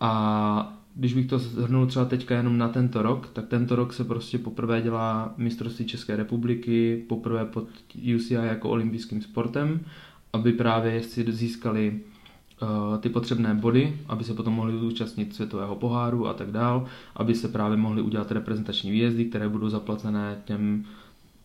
[0.00, 4.04] a když bych to zhrnul třeba teďka jenom na tento rok, tak tento rok se
[4.04, 7.68] prostě poprvé dělá mistrovství České republiky, poprvé pod
[8.16, 9.80] UCI jako olympijským sportem,
[10.32, 12.00] aby právě jezdci získali
[12.62, 17.34] uh, ty potřebné body, aby se potom mohli zúčastnit světového poháru a tak dál, aby
[17.34, 20.84] se právě mohli udělat reprezentační výjezdy, které budou zaplacené těm,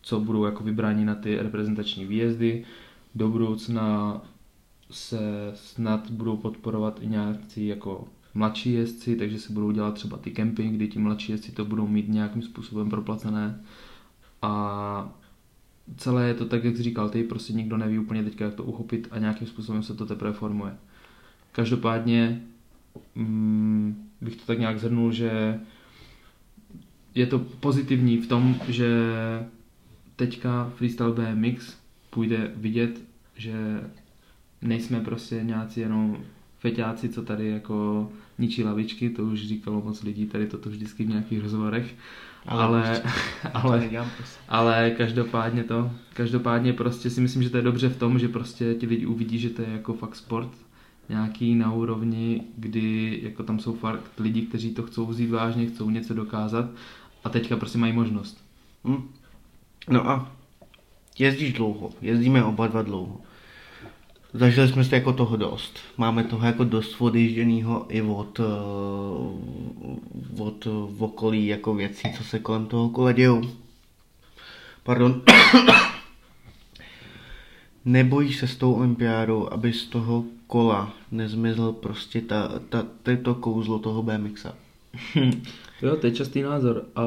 [0.02, 2.64] co budou jako vybráni na ty reprezentační výjezdy.
[3.14, 4.20] Do budoucna
[4.90, 10.30] se snad budou podporovat i nějaký jako mladší jezdci, takže se budou dělat třeba ty
[10.30, 13.60] kempy, kdy ti mladší jezdci to budou mít nějakým způsobem proplacené.
[14.42, 15.14] A
[15.96, 18.64] celé je to tak, jak jsi říkal, ty prostě nikdo neví úplně teďka, jak to
[18.64, 20.76] uchopit a nějakým způsobem se to teprve formuje.
[21.52, 22.42] Každopádně
[23.14, 25.60] mm, bych to tak nějak zhrnul, že
[27.14, 28.88] je to pozitivní v tom, že
[30.16, 31.76] teďka freestyle BMX
[32.10, 33.00] půjde vidět,
[33.36, 33.80] že
[34.62, 36.16] nejsme prostě nějací jenom
[36.58, 41.08] feťáci, co tady jako ničí lavičky, to už říkalo moc lidí, tady toto vždycky v
[41.08, 41.94] nějakých rozhovorech,
[42.46, 43.02] ale, ale,
[43.54, 44.08] ale,
[44.48, 48.74] ale každopádně to, každopádně prostě si myslím, že to je dobře v tom, že prostě
[48.74, 50.50] ti lidi uvidí, že to je jako fakt sport,
[51.08, 55.90] nějaký na úrovni, kdy jako tam jsou fakt lidi, kteří to chcou vzít vážně, chcou
[55.90, 56.70] něco dokázat
[57.24, 58.44] a teďka prostě mají možnost.
[58.84, 59.08] Hmm.
[59.90, 60.32] No a
[61.18, 63.20] jezdíš dlouho, jezdíme oba dva dlouho.
[64.34, 65.78] Zažili jsme si jako toho dost.
[65.96, 68.44] Máme toho jako dost odjížděného i od, eh,
[70.42, 70.68] od
[70.98, 73.42] okolí jako věcí, co se kolem toho kola dějou.
[74.82, 75.22] Pardon.
[77.84, 82.86] Nebojíš se s tou olympiádou, aby z toho kola nezmizl prostě ta, ta,
[83.22, 84.54] to kouzlo toho BMXa?
[85.82, 86.84] jo, to je častý názor.
[86.96, 87.02] A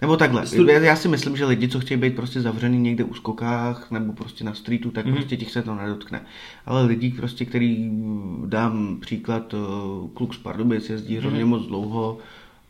[0.00, 3.14] nebo takhle, Studi- já si myslím, že lidi, co chtějí být prostě zavřený někde u
[3.14, 5.14] skokách nebo prostě na streetu, tak mm-hmm.
[5.14, 6.22] prostě těch se to nedotkne.
[6.66, 7.90] Ale lidi, prostě, který,
[8.46, 9.56] dám příklad, eh,
[10.14, 11.20] kluk z Pardubic jezdí mm-hmm.
[11.20, 12.18] hrozně moc dlouho,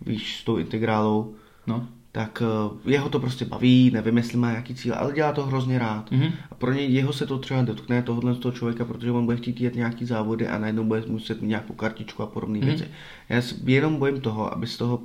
[0.06, 1.34] víš, s tou integrálou,
[1.66, 1.86] no.
[2.12, 5.78] tak eh, jeho to prostě baví, nevím, jestli má nějaký cíl, ale dělá to hrozně
[5.78, 6.10] rád.
[6.10, 6.32] Mm-hmm.
[6.50, 9.36] A pro něj jeho se to třeba dotkne, tohohle z toho člověka, protože on bude
[9.36, 12.64] chtít jít nějaký závody a najednou bude muset mít nějakou kartičku a podobné mm-hmm.
[12.64, 12.88] věci.
[13.28, 15.00] Já si jenom bojím toho, aby z toho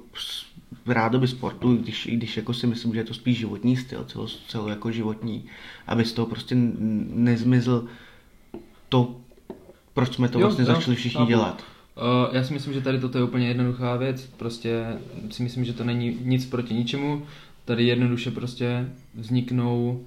[0.86, 4.28] rádoby sportu, když, i když jako si myslím, že je to spíš životní styl, celo,
[4.48, 5.46] celo jako životní,
[5.88, 6.56] aby z toho prostě
[7.14, 7.88] nezmizl
[8.90, 9.16] to,
[9.94, 11.28] proč jsme to jo, vlastně jo, začali všichni jo.
[11.28, 11.64] dělat.
[11.98, 14.86] Uh, já si myslím, že tady toto je úplně jednoduchá věc, prostě
[15.30, 17.26] si myslím, že to není nic proti ničemu,
[17.66, 20.06] tady jednoduše prostě vzniknou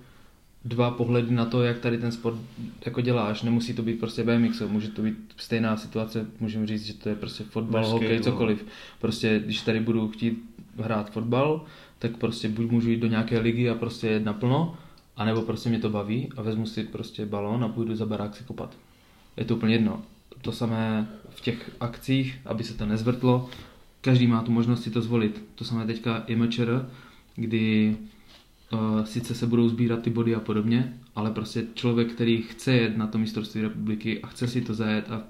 [0.65, 2.39] dva pohledy na to, jak tady ten sport
[2.87, 3.43] jako děláš.
[3.43, 7.15] Nemusí to být prostě BMX, může to být stejná situace, můžeme říct, že to je
[7.15, 8.65] prostě fotbal, hokej, cokoliv.
[9.01, 10.48] Prostě když tady budu chtít
[10.83, 11.65] hrát fotbal,
[11.99, 14.77] tak prostě buď můžu jít do nějaké ligy a prostě jet naplno,
[15.17, 18.45] anebo prostě mě to baví a vezmu si prostě balón a půjdu za barák si
[18.45, 18.77] kopat.
[19.37, 20.03] Je to úplně jedno.
[20.43, 23.49] To samé v těch akcích, aby se to nezvrtlo,
[24.01, 25.45] každý má tu možnost si to zvolit.
[25.55, 26.89] To samé teďka i MČR,
[27.37, 27.97] kdy
[28.73, 32.97] uh, sice se budou sbírat ty body a podobně, ale prostě člověk, který chce jet
[32.97, 35.25] na to mistrovství republiky a chce si to zajet a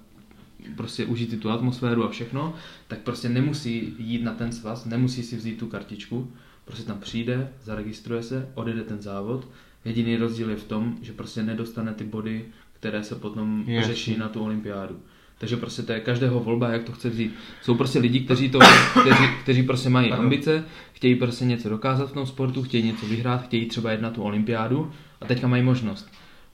[0.77, 2.55] prostě užít si tu atmosféru a všechno,
[2.88, 6.33] tak prostě nemusí jít na ten svaz, nemusí si vzít tu kartičku,
[6.64, 9.49] prostě tam přijde, zaregistruje se, odjede ten závod.
[9.85, 13.92] Jediný rozdíl je v tom, že prostě nedostane ty body, které se potom Jasně.
[13.92, 15.01] řeší na tu olympiádu.
[15.38, 17.35] Takže prostě to je každého volba, jak to chce vzít.
[17.62, 18.59] Jsou prostě lidi, kteří, to,
[19.01, 23.44] kteří, kteří prostě mají ambice, chtějí prostě něco dokázat v tom sportu, chtějí něco vyhrát,
[23.44, 24.90] chtějí třeba jet na tu olympiádu
[25.21, 26.09] a teďka mají možnost.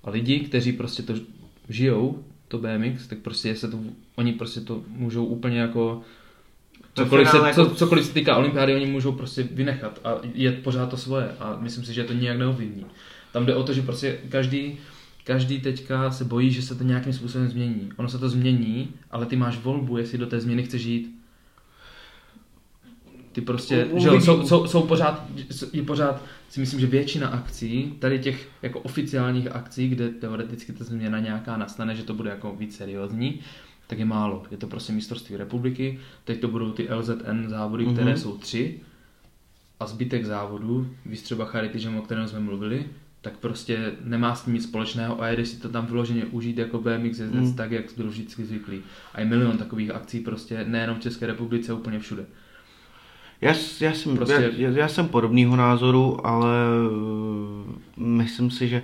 [0.05, 1.15] A lidi, kteří prostě to
[1.69, 3.79] žijou, to BMX, tak prostě se to,
[4.17, 6.03] oni prostě to můžou úplně jako
[6.95, 10.53] Cokoliv se, finále co, jako- cokoliv se týká olympiády, oni můžou prostě vynechat a je
[10.53, 12.87] pořád to svoje a myslím si, že to nijak neovlivní.
[13.33, 14.79] Tam jde o to, že prostě každý,
[15.25, 17.91] každý teďka se bojí, že se to nějakým způsobem změní.
[17.97, 21.15] Ono se to změní, ale ty máš volbu, jestli do té změny chceš žít.
[23.35, 25.25] Ty prostě, U- že jo, jsou, jsou, jsou pořád,
[25.73, 30.85] je pořád, si myslím, že většina akcí, tady těch jako oficiálních akcí, kde teoreticky ta
[30.85, 33.41] změna nějaká nastane, že to bude jako víc seriózní,
[33.87, 34.43] tak je málo.
[34.51, 38.17] Je to prostě mistrovství republiky, teď to budou ty LZN závody, které Mhm.
[38.17, 38.81] jsou tři
[39.81, 42.85] a zbytek závodů, víš třeba Charity Jam, o kterém jsme mluvili,
[43.21, 46.79] tak prostě nemá s tím nic společného a jede si to tam vyloženě užít jako
[46.81, 47.55] BMX jezdec, Mm.
[47.55, 48.81] tak, jak byl vždycky zvyklý.
[49.15, 52.25] A je milion takových akcí prostě nejenom v České republice, úplně všude.
[53.45, 56.49] Já, já, jsem, Prostě- já, já jsem podobného názoru, ale
[56.91, 57.75] uh,
[58.07, 58.83] myslím si, že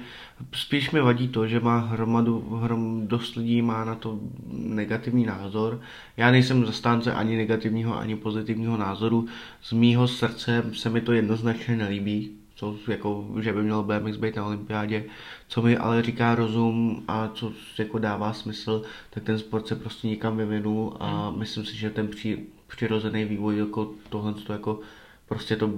[0.52, 4.18] spíš mi vadí to, že má hromadu, hrom, dost lidí má na to
[4.52, 5.80] negativní názor.
[6.16, 9.26] Já nejsem zastánce ani negativního, ani pozitivního názoru.
[9.62, 14.36] Z mýho srdce se mi to jednoznačně nelíbí, co, jako, že by měl BMX být
[14.36, 15.04] na olympiádě.
[15.48, 20.08] Co mi ale říká rozum a co jako dává smysl, tak ten sport se prostě
[20.08, 24.80] nikam vyvinul a myslím si, že ten při, přirozený vývoj jako tohle to jako
[25.28, 25.70] prostě to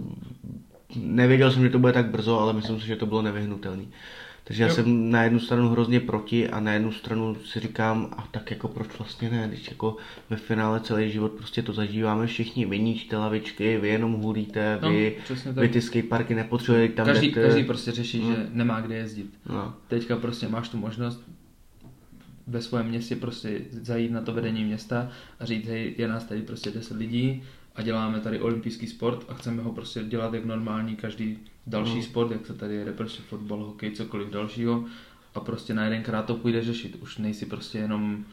[0.96, 3.85] nevěděl jsem, že to bude tak brzo, ale myslím si, že to bylo nevyhnutelné.
[4.44, 4.74] Takže já Jo.
[4.74, 8.68] jsem na jednu stranu hrozně proti a na jednu stranu si říkám, a tak jako
[8.68, 9.96] proč vlastně ne, když jako
[10.31, 14.90] ve finále celý život prostě to zažíváme všichni, vy ničíte lavičky, vy jenom hulíte, No,
[14.90, 15.16] vy,
[15.52, 17.42] vy ty skateparky nepotřebujete, tam Každý, jdete.
[17.42, 18.35] každý prostě řeší, Hmm.
[18.35, 19.31] že nemá kde jezdit.
[19.48, 19.74] No.
[19.88, 21.22] Teďka prostě máš tu možnost
[22.52, 25.08] ve svém městě prostě zajít na to vedení města
[25.40, 27.42] a říct, hej, je nás tady prostě 10 lidí
[27.76, 32.02] a děláme tady olympijský sport a chceme ho prostě dělat jak normální každý další Mm.
[32.02, 34.84] sport, jak se tady jede prostě fotbal, hokej, cokoliv dalšího
[35.34, 36.96] a prostě na jedenkrát to půjde řešit.
[37.02, 38.24] Už nejsi prostě jenom,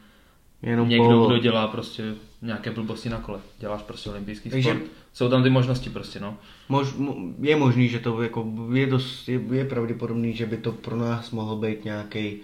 [0.61, 1.25] Jenom někdo, po...
[1.27, 3.39] kdo dělá prostě nějaké blbosti na kole.
[3.59, 4.83] Děláš prostě olympijský Takže- sport.
[5.13, 6.37] Jsou tam ty možnosti prostě, no.
[6.69, 10.71] Mož, mo- je možný, že to jako je, dost, je, je pravděpodobný, že by to
[10.71, 12.37] pro nás mohl být nějaký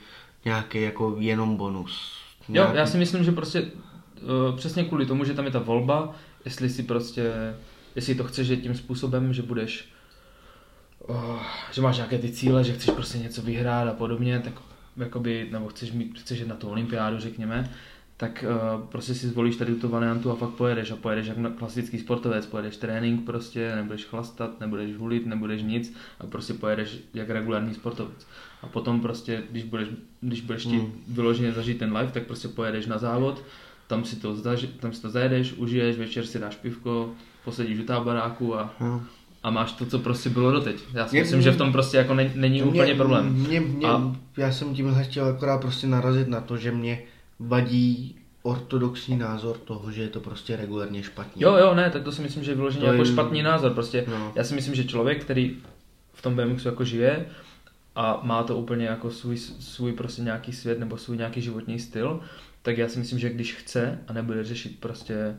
[0.46, 2.12] nějaký jako jenom bonus.
[2.48, 5.60] Jo, Nějaký- já si myslím, že prostě uh, přesně kvůli tomu, že tam je ta
[5.60, 7.34] volba, jestli si prostě,
[7.96, 9.90] jestli to chceš že tím způsobem, že budeš,
[11.08, 11.40] uh,
[11.72, 14.54] že máš nějaké ty cíle, že chceš prostě něco vyhrát a podobně, tak
[14.98, 17.72] jakoby, nebo chceš, mít, chceš jít na tu olympiádu, řekněme,
[18.18, 21.50] tak uh, prostě si zvolíš tady tu variantu a fakt pojedeš a pojedeš jak na
[21.50, 27.30] klasický sportovec, pojedeš trénink prostě, nebudeš chlastat, nebudeš hulit, nebudeš nic a prostě pojedeš jak
[27.30, 28.28] regulární sportovec.
[28.62, 29.88] A potom prostě, když budeš,
[30.22, 30.92] když budeš ti Hmm.
[31.08, 33.44] vyloženě zažít ten live, tak prostě pojedeš na závod,
[33.88, 37.10] tam si to, zaži, tam si to zajedeš, užiješ, večer si dáš pivko,
[37.46, 39.02] posedíš u tábaráku a, Jo.
[39.44, 40.76] a máš to, co prostě bylo doteď.
[40.94, 43.34] Já si Mě- myslím, že v tom prostě jako není, není úplně problém.
[43.34, 47.02] Mě, mě, A- Já jsem tímhle chtěl akorát prostě narazit na to, že mě
[47.40, 51.46] vadí ortodoxní názor toho, že je to prostě regulárně špatně.
[51.46, 53.74] Jo, jo, ne, tak to si myslím, že je vyloženě To jako je- špatný názor.
[53.74, 54.32] Prostě No.
[54.36, 55.58] já si myslím, že člověk, který
[56.14, 57.26] v tom BMXu jako žije
[57.96, 62.20] a má to úplně jako svůj, svůj prostě nějaký svět nebo svůj nějaký životní styl,
[62.62, 65.36] tak já si myslím, že když chce a nebude řešit prostě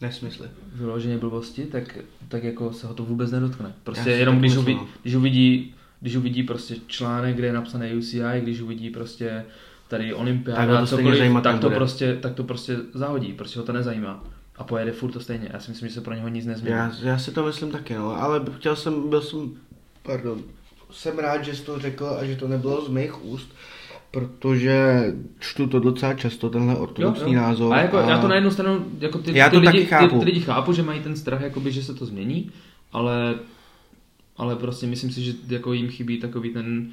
[0.00, 0.48] Nesmysly.
[0.74, 3.72] vyloženě blbosti, tak, tak jako se ho to vůbec nedotkne.
[3.84, 4.86] Prostě jenom když, uvidí, no.
[5.02, 9.44] když, uvidí, když uvidí prostě článek, kde je napsané UCI, když uvidí prostě
[9.88, 11.76] tady olympiáda, to cokoliv, tak to, nebude.
[11.76, 14.24] prostě, tak to prostě zahodí, prostě ho to nezajímá.
[14.56, 15.48] A pojede furt to stejně.
[15.52, 16.76] Já si myslím, že se pro něho nic nezmění.
[16.76, 19.50] Já, já si to myslím taky, no, ale chtěl jsem, byl jsem,
[20.02, 20.42] pardon,
[20.90, 23.54] jsem rád, že jsi to řekl a že to nebylo z mých úst,
[24.10, 25.04] protože
[25.38, 27.74] čtu to docela často, tenhle ortodoxní názor.
[27.74, 30.18] A jako, já to na jednu stranu, jako ty, Já ty, to lidi, taky chápu.
[30.18, 32.50] Ty, ty lidi chápu, že mají ten strach, jakoby, že se to změní,
[32.92, 33.34] ale,
[34.36, 36.90] ale prostě myslím si, že jako jim chybí takový ten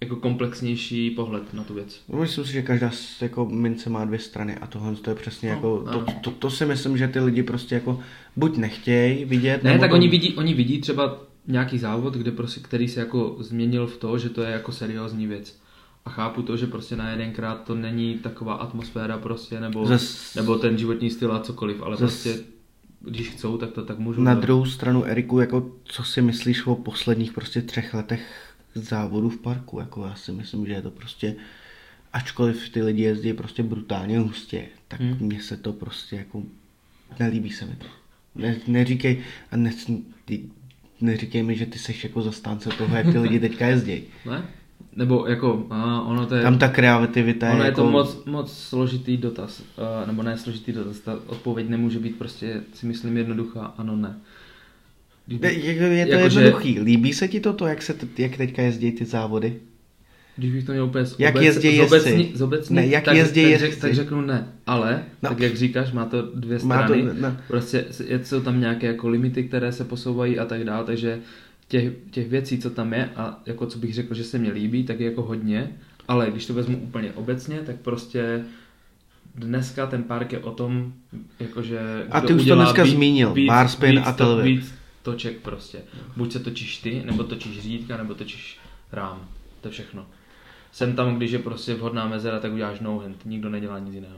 [0.00, 2.00] jako komplexnější pohled na tu věc.
[2.08, 2.90] No, Myslím si, že každá
[3.20, 6.06] jako mince má dvě strany a tohle to je přesně No, jako, to, ano.
[6.22, 8.00] to, to, si myslím, že ty lidi prostě jako
[8.36, 12.30] buď nechtějí vidět, Ne, nebo tak to- oni vidí, oni vidí třeba nějaký závod, kde
[12.30, 15.58] prostě, který se jako změnil v to, že to je jako seriózní věc.
[16.04, 20.56] A chápu to, že prostě na jedenkrát to není taková atmosféra prostě, nebo, Zas- nebo
[20.58, 22.34] ten životní styl a cokoliv, ale Zas- prostě
[23.00, 24.22] když chcou, tak to tak můžou.
[24.22, 28.22] Na druhou stranu, Eriku, jako co si myslíš o posledních prostě třech letech
[28.74, 29.80] závodu v parku?
[29.80, 31.36] Jako já si myslím, že je to prostě
[32.12, 35.16] ačkoliv ty lidi jezdí prostě brutálně hustě, tak Hmm.
[35.20, 36.42] mně se to prostě jako,
[37.20, 37.86] nelíbí se mi to.
[38.34, 39.70] Ne, neříkej, a ne,
[40.24, 40.44] ty,
[41.00, 44.02] neříkej mi, že ty seš jako zastánce toho, jak ty lidi teďka jezdí.
[44.26, 44.42] Ne?
[44.96, 46.42] Nebo jako, a ono to je...
[46.42, 47.80] Tam ta kreativita Ono je jako...
[47.82, 52.60] to moc, moc složitý dotaz, uh, nebo ne složitý dotaz, ta odpověď nemůže být prostě,
[52.74, 54.08] si myslím, jednoduchá, ano, ne.
[54.08, 54.18] Když
[55.28, 55.46] Je, to
[56.12, 56.80] Jakože- jednoduchý.
[56.80, 59.56] Líbí se ti to, to jak, se, t- jak teďka jezdí ty závody?
[60.36, 62.38] když bych to měl úplně z Jak jezdí zobecni, jezdci?
[62.38, 65.28] zobecni, Ne, jak tak, jezdí tak, řek, tak řeknu ne, ale, No.
[65.28, 67.36] tak jak říkáš, má to dvě Má to- strany, no.
[67.48, 67.84] prostě
[68.22, 71.18] jsou tam nějaké jako limity, které se posouvají a tak dále, takže
[71.68, 74.84] těch, těch věcí, co tam je a jako co bych řekl, že se mi líbí,
[74.84, 75.70] tak je jako hodně,
[76.08, 78.40] ale když to vezmu úplně obecně, tak prostě
[79.34, 80.92] dneska ten park je o tom,
[81.40, 81.78] jakože
[82.10, 84.58] A ty už to dneska zmínil, barspin a to, televip.
[84.58, 84.74] víc
[85.04, 85.82] toček prostě.
[86.16, 88.58] Buď se točíš ty, nebo točíš řídka, nebo točíš
[88.92, 89.28] rám.
[89.60, 90.06] To je všechno.
[90.72, 93.16] Jsem tam, když je prostě vhodná mezera, tak uděláš no hand.
[93.24, 94.16] Nikdo nedělá nic jiného.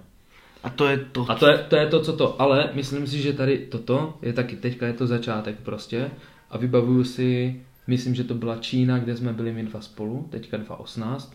[0.63, 1.27] A to je to.
[1.31, 4.33] A to je, to je to, co to, ale myslím si, že tady toto je
[4.33, 6.11] taky, teďka je to začátek prostě
[6.51, 10.57] a vybavuju si, myslím, že to byla Čína, kde jsme byli my dva spolu, teďka
[10.57, 11.35] 2018,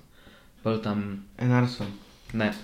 [0.64, 1.88] byl tam, Enarsson.
[2.34, 2.56] ne,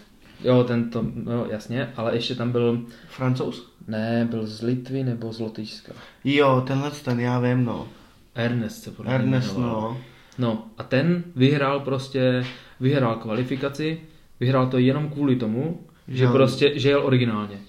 [0.43, 3.71] jo, tento, no jasně, ale ještě tam byl, Francouz?
[3.87, 5.93] ne, byl z Litvy nebo z Lotyšska.
[6.23, 7.87] Jo, tenhle ten, já vím, no.
[8.35, 9.97] Ernest se podle Ernest, no.
[10.37, 12.45] No a ten vyhrál prostě,
[12.79, 14.01] vyhrál kvalifikaci,
[14.39, 16.31] vyhrál to jenom kvůli tomu, že Jo.
[16.31, 17.59] prostě, že jel originálně.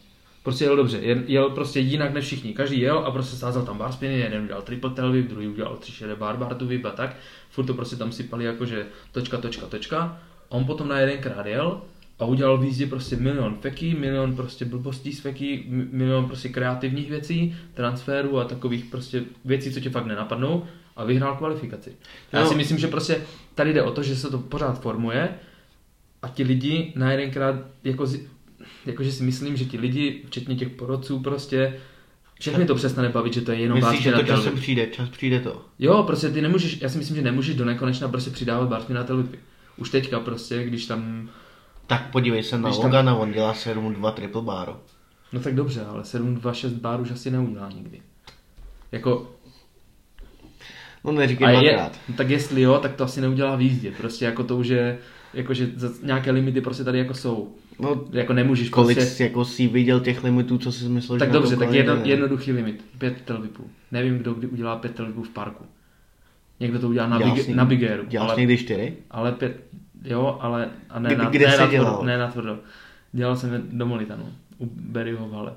[0.43, 2.53] Prostě jel dobře, jel, jel prostě jinak než všichni.
[2.55, 5.77] Každý jel a prostě sázel tam bar spiny, jeden udělal triple tail whip, druhý udělal
[5.77, 7.17] tři šede bar bar to whip a tak.
[7.51, 10.19] Furt to prostě tam sypali jakože točka, točka, točka.
[10.49, 11.81] On potom na jedenkrát jel
[12.19, 16.49] a udělal v jízdě prostě milion feky, milion prostě blbostí z feky, mi- milion prostě
[16.49, 20.65] kreativních věcí, transferů a takových prostě věcí, co tě fakt nenapadnou
[20.97, 21.93] a vyhrál kvalifikaci.
[22.33, 22.47] Já Jo.
[22.47, 23.21] si myslím, že prostě
[23.55, 25.29] tady jde o to, že se to pořád formuje
[26.23, 27.55] a ti lidi na jedenkrát,
[27.85, 28.07] jako,
[28.87, 31.77] jakože si myslím, že ti lidi, včetně těch porodců prostě,
[32.41, 35.41] všechny to přestane bavit, že to je jenom Myslíš, že to časem přijde, čas přijde
[35.41, 35.65] to.
[35.79, 39.39] Jo, prostě ty nemůžeš, já si myslím, že nemůžeš do nekonečna prostě přidávat barspinatel whipy.
[39.77, 41.31] Už teďka prostě, když tam,
[41.89, 44.81] Tak podívej se na Když tam- Logana, on dělá 7-2 triple báro.
[45.33, 48.01] no tak dobře, ale 726 bar už asi neudělá nikdy.
[48.93, 49.31] Jako,
[51.05, 51.77] No neříkej a je,
[52.09, 53.91] no tak jestli jo, tak to asi neudělá v jízdě.
[53.99, 54.99] Prostě jako to už je,
[55.35, 55.71] jakože
[56.03, 57.55] nějaké limity prostě tady jako jsou.
[57.81, 59.11] No, Jako nemůžeš kolik prostě...
[59.15, 62.53] jsi jako si viděl těch limitů, co jsi myslel, Tak že dobře, tak jedno, jednoduchý
[62.53, 62.85] limit.
[62.99, 63.65] Pět televipů.
[63.93, 65.65] Nevím, kdo kdy udělá pět televipů v parku.
[66.61, 68.05] Někdo to udělá na, Dělal big, jsi- na Bigéru.
[68.09, 68.97] Děláš Ale, někdy čtyři?
[69.11, 69.65] ale pět,
[70.05, 71.93] jo, ale a ne, Kde- na, kde ne, na dělal?
[71.95, 72.59] tvrdo, ne na tvrdo.
[73.13, 74.25] Dělal jsem do Molitanu,
[74.59, 75.53] u Berryho v hale.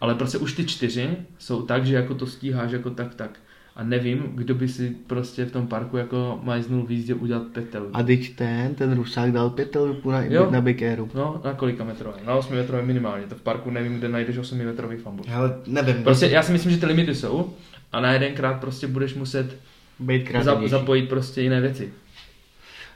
[0.00, 3.30] Ale prostě už ty čtyři jsou tak, že jako to stíháš jako tak, tak.
[3.76, 7.96] A nevím, kdo by si prostě v tom parku jako majznul v jízdě udělat televipů.
[7.96, 10.50] A teď ten, ten Rusák dal televipů na, Jo.
[10.50, 11.10] na Big Airu.
[11.14, 12.16] No, na kolika metrové?
[12.26, 13.26] Na 8 metrové minimálně.
[13.26, 15.26] To v parku nevím, kde najdeš 8 metrový fambus.
[15.28, 17.52] Hele, nevím, Prostě já si myslím, že ty limity jsou
[17.92, 19.56] a na jedenkrát prostě budeš muset
[19.98, 21.92] být za, zapojit prostě jiné věci.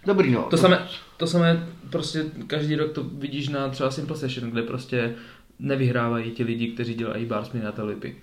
[0.06, 0.42] Dobrý no.
[0.42, 5.14] To samé, to samé prostě každý rok to vidíš na třeba Simple Session, kde prostě
[5.58, 8.16] nevyhrávají ti lidi, kteří dělají barsminy a telipy.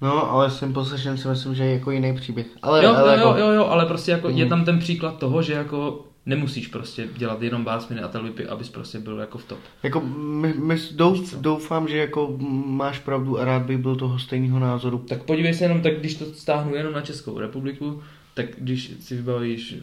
[0.00, 2.46] No, ale Simple Session si myslím, že je jako jiný příběh.
[2.62, 4.48] Ale, Jo, ale jo, jo, jako, jo, jo, ale prostě jako je Mm.
[4.50, 8.98] tam ten příklad toho, že jako nemusíš prostě dělat jenom barsminy a telipy, abys prostě
[8.98, 9.58] byl jako v top.
[9.82, 12.36] Jako my, my douf, doufám, že jako
[12.66, 14.98] máš pravdu a rád bych byl toho stejného názoru.
[15.08, 18.02] Tak podívej se jenom tak, když to stáhnu jenom na Českou republiku,
[18.34, 19.76] tak když si vybavíš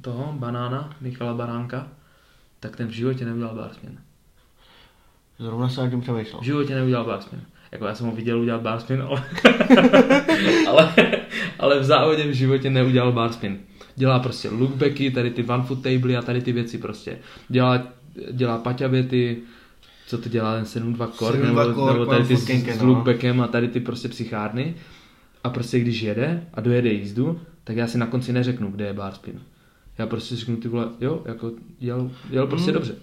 [0.00, 1.88] toho banána, Michala Baránka,
[2.60, 3.98] tak ten v životě neudělal barsmin.
[5.38, 6.40] Zrovna se nad tím přemýšlel.
[6.40, 7.40] V životě neudělal barsmin.
[7.72, 9.24] Jako já jsem ho viděl udělat barsmin, ale,
[10.68, 10.94] ale,
[11.58, 13.58] ale v závodě v životě neudělal barsmin.
[13.96, 17.18] Dělá prostě lookbacky, tady ty one foot table a tady ty věci prostě.
[17.48, 17.82] Dělá,
[18.32, 19.38] dělá paťabety,
[20.06, 22.88] co to dělá ten 7.2 kork, 7.2 nebo, kork, nebo tady ty s, s no.
[22.88, 24.74] lookbackem a tady ty prostě psychárny.
[25.44, 27.40] A prostě když jede a dojede jízdu,
[27.70, 29.40] tak já si na konci neřeknu, kde je barspin.
[29.98, 32.74] Já prostě řeknu ty vole, jo, jako jel, jel prostě Mm.
[32.74, 32.94] dobře.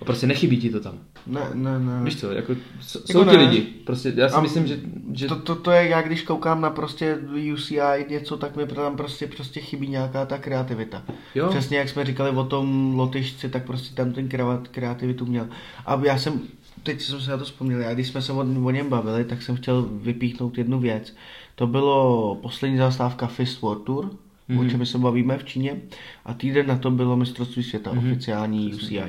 [0.00, 0.98] A prostě nechybí ti to tam.
[1.26, 2.04] Ne, ne, ne.
[2.04, 3.42] Víš co, jako, s- Jako jsou ti ne.
[3.44, 3.60] lidi.
[3.60, 4.80] Prostě já si A myslím, že,
[5.12, 7.18] že To, to, to, je, já když koukám na prostě
[7.54, 11.02] UCI něco, tak mi tam prostě, prostě chybí nějaká ta kreativita.
[11.34, 15.46] jo, Přesně jak jsme říkali o tom lotyšci, tak prostě tam ten kreat- kreativitu měl.
[15.86, 16.40] A já jsem,
[16.82, 19.42] teď jsem se na to vzpomněl, já když jsme se o, o něm bavili, tak
[19.42, 21.14] jsem chtěl vypíchnout jednu věc.
[21.58, 24.58] To bylo poslední zastávka Fist World Tour, mm-hmm.
[24.58, 24.70] o Mhm.
[24.70, 25.76] čem se bavíme v Číně.
[26.24, 28.00] A týden na to bylo mistrovství světa, Mhm.
[28.04, 28.12] mm-hmm.
[28.12, 29.02] oficiální UCI.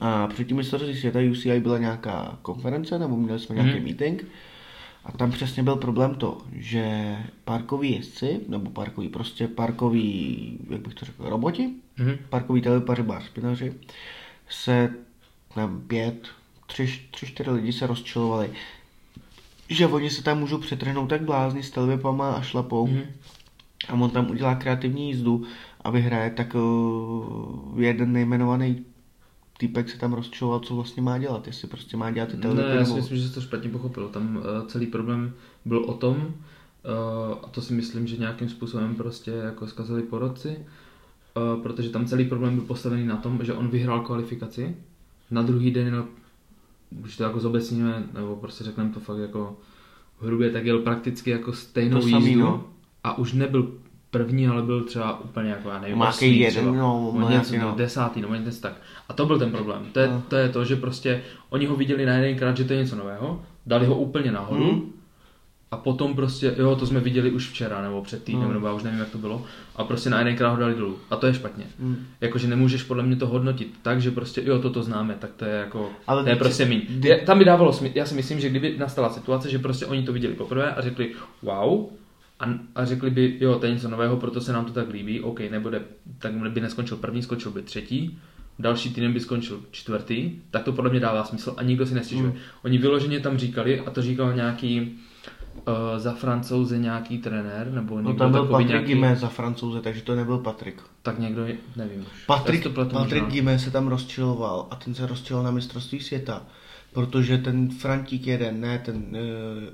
[0.00, 3.84] A před tím mistrovství světa UCI byla nějaká konference, nebo měli jsme nějaký Mhm.
[3.84, 4.24] meeting.
[5.04, 10.94] A tam přesně byl problém to, že parkoví jezdci, nebo parkoví, prostě parkoví, jak bych
[10.94, 12.16] to řekl, roboti, Mhm.
[12.30, 13.72] parkový telepaři špinaři,
[14.48, 14.94] se
[15.56, 16.28] nevím, pět,
[16.66, 18.50] tři, tři, čtyři lidi se rozčilovali,
[19.68, 23.02] že oni se tam můžou přetrhnout tak blázni s televipama a šlapou Mhm.
[23.88, 25.44] a on tam udělá kreativní jízdu
[25.80, 28.84] a vyhraje, tak uh, jeden nejmenovaný
[29.58, 32.76] týpek se tam rozčiloval, co vlastně má dělat, jestli prostě má dělat ty Ne, televipy
[32.76, 34.08] já si myslím, že jsi to špatně pochopil.
[34.08, 35.32] Tam uh, celý problém
[35.64, 40.56] byl o tom, uh, a to si myslím, že nějakým způsobem prostě jako zkazili porodci,
[40.56, 44.76] uh, protože tam celý problém byl postavený na tom, že on vyhrál kvalifikaci,
[45.30, 46.04] na druhý den
[47.00, 49.56] když to jako zobecníme, nebo prostě řekneme to fakt jako
[50.20, 52.64] hrubě, tak jel prakticky jako stejnou To samý, jízdu no.
[53.04, 53.72] a už nebyl
[54.10, 57.62] první, ale byl třeba úplně jako, já nevím, osmý třeba, jeden, no, má něco, no.
[57.62, 57.74] no.
[57.76, 58.72] desátý, nebo něco tak.
[59.08, 59.86] A to byl ten problém.
[59.92, 60.22] To je, No.
[60.28, 63.42] to je to, že prostě oni ho viděli na jedenkrát, že to je něco nového,
[63.66, 64.92] dali ho úplně nahoru Hmm.
[65.70, 68.54] A potom prostě, jo, to jsme viděli už včera nebo před týdnem, No.
[68.54, 69.44] nebo já už nevím, jak to bylo,
[69.76, 70.98] a prostě na jedenkrát ho dali dolů.
[71.10, 71.64] A to je špatně.
[71.80, 72.06] Hmm.
[72.20, 75.54] Jakože nemůžeš podle mě to hodnotit tak, že prostě, jo, toto známe, tak to je
[75.54, 76.82] jako, Ale to je prostě míň.
[77.26, 80.12] Tam by dávalo smysl, já si myslím, že kdyby nastala situace, že prostě oni to
[80.12, 81.12] viděli poprvé a řekli,
[81.42, 81.86] wow,
[82.40, 82.44] a,
[82.74, 85.40] a řekli by, jo, to je něco nového, proto se nám to tak líbí, OK,
[85.50, 85.82] nebude,
[86.18, 88.18] tak by neskončil první, skončil by třetí,
[88.58, 92.30] další týden by skončil čtvrtý, tak to podle mě dává smysl a nikdo si nestěžuje.
[92.30, 92.38] Hmm.
[92.64, 94.98] Oni vyloženě tam říkali, a to říkal nějaký
[95.68, 99.80] uh, za francouze nějaký trenér, nebo No někdo tam byl Patrik nějaký, Gimé za francouze,
[99.80, 100.82] takže to nebyl Patrik.
[101.02, 101.42] tak někdo,
[101.76, 102.04] nevím.
[102.26, 103.24] Patrik, Patrik.
[103.26, 106.42] Gimé se tam rozčiloval a ten se rozčiloval na mistrovství světa.
[106.92, 109.18] Protože ten Frantík jeden, ne ten uh,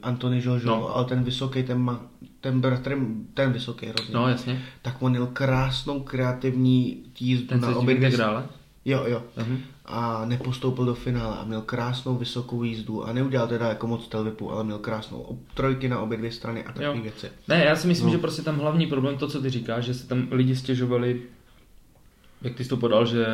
[0.02, 0.76] Antony Jojo, No.
[0.80, 0.96] no.
[0.96, 2.00] ale ten vysoký, ten, ma,
[2.40, 2.98] ten bratr,
[3.34, 8.10] ten vysoký hrozně, No jasně, tak on jel krásnou kreativní jízdu ten na obě dvě.
[8.84, 9.22] Jo, jo.
[9.36, 9.58] Mhm.
[9.86, 14.50] A nepostoupil do finále a měl krásnou vysokou jízdu a neudělal teda jako moc telvipu,
[14.52, 17.26] ale měl krásnou ob- trojky na obě dvě strany a takové věci.
[17.48, 18.12] Ne, já si myslím, No.
[18.12, 21.22] že prostě tam hlavní problém, to, co ty říkáš, že se tam lidi stěžovali,
[22.42, 23.26] jak ty jsi to podal, že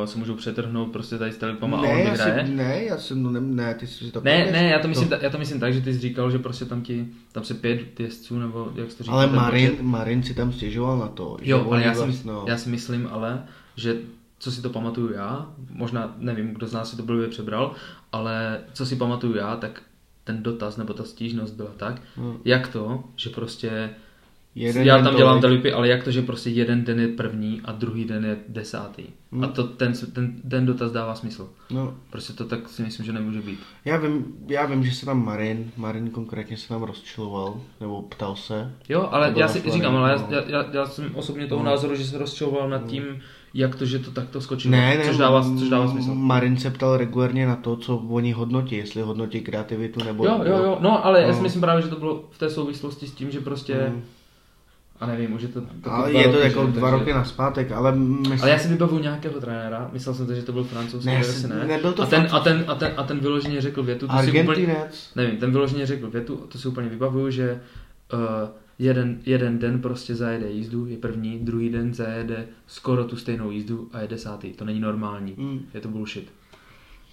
[0.00, 2.46] uh, se můžou přetrhnout prostě tady s telipama a on Ne, já vyhraje.
[2.46, 5.08] si, ne, já jsem, no, ne, ne, ty si to Ne, ne, já to, myslím,
[5.08, 7.44] To- ta, já to myslím tak, že ty jsi říkal, že prostě tam ti, tam
[7.44, 9.18] se pět jezdců, nebo jak jsi to říkal.
[9.18, 11.36] Ale Marin, počet- Marin si tam stěžoval na to.
[11.42, 12.44] že Jo, ale já si, no.
[12.48, 13.42] já si myslím ale,
[13.76, 13.96] že
[14.42, 17.72] co si to pamatuju já, možná nevím, kdo z nás si to blbě přebral,
[18.12, 19.82] ale co si pamatuju já, tak
[20.24, 22.36] ten dotaz nebo ta stížnost byla tak, Hmm.
[22.44, 23.90] jak to, že prostě
[24.54, 27.72] Jeden já tam dělám telipy, ale jak to, že prostě jeden den je první a
[27.72, 29.02] druhý den je desátý.
[29.32, 29.44] Hmm.
[29.44, 31.48] A to ten, ten, ten dotaz dává smysl.
[31.70, 33.58] No, Prostě to tak si myslím, že nemůže být.
[33.84, 38.36] já vím, já vím, že se tam Marin, Marin konkrétně se tam rozčiloval, nebo ptal
[38.36, 38.72] se.
[38.88, 40.26] Jo, ale já si Florida, říkám, ale já, no.
[40.30, 41.70] já, já, já jsem osobně toho No.
[41.70, 43.04] názoru, že se rozčiloval nad tím,
[43.54, 44.72] jak to, že to takto skočilo.
[44.72, 46.14] Ne, ne, což, dává, což dává smysl.
[46.14, 50.24] Marin se ptal regulérně na to, co oni hodnotí, jestli hodnotí kreativitu nebo...
[50.26, 51.42] Jo, jo, jo, no ale já si No.
[51.42, 54.02] myslím právě, že to bylo v té souvislosti s tím, že prostě, Mm.
[55.00, 57.92] a nevím, už je to Ale je to roky, jako dva Takže- roky naspátek, ale
[57.96, 58.38] myslím...
[58.42, 61.48] Ale já si vybavuju nějakého trenéra, myslel jsem to, že to byl francouzský, Ne, asi
[61.48, 61.64] ne.
[61.66, 64.28] nebyl to a, ten, a, ten, a, ten, a ten vyloženě řekl větu, to si
[64.28, 65.10] úplně, Argentinec.
[65.16, 67.60] nevím, ten vyloženě řekl větu, to si úplně vybavuju, že
[68.12, 68.18] uh,
[68.78, 73.90] jeden, jeden den prostě zajede jízdu, je první, druhý den zajede skoro tu stejnou jízdu
[73.92, 74.52] a je desátý.
[74.52, 75.34] To není normální.
[75.36, 75.66] Mm.
[75.74, 76.32] Je to bullshit.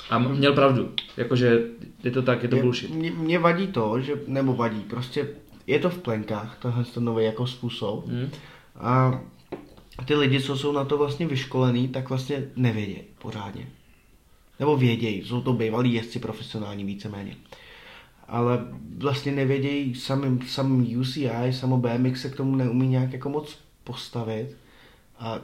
[0.10, 1.62] A měl pravdu, jakože
[2.03, 2.89] je to tak, je to Mě- bullshit.
[2.89, 5.28] Mě, mě vadí to, že, nebo vadí, prostě
[5.68, 8.07] je to v plenkách, tohle ten nový jako způsob.
[8.07, 8.30] Hm?
[8.76, 9.22] A
[10.05, 13.68] ty lidi, co jsou na to vlastně vyškolení, tak vlastně nevědějí pořádně.
[14.60, 17.36] Nebo vědějí, jsou to bývalí jezdci profesionální víceméně.
[18.30, 18.59] Ale
[18.97, 24.55] vlastně nevědějí samým, samým UCI, samo BMX se k tomu neumí nějak jako moc postavit.
[25.19, 25.39] A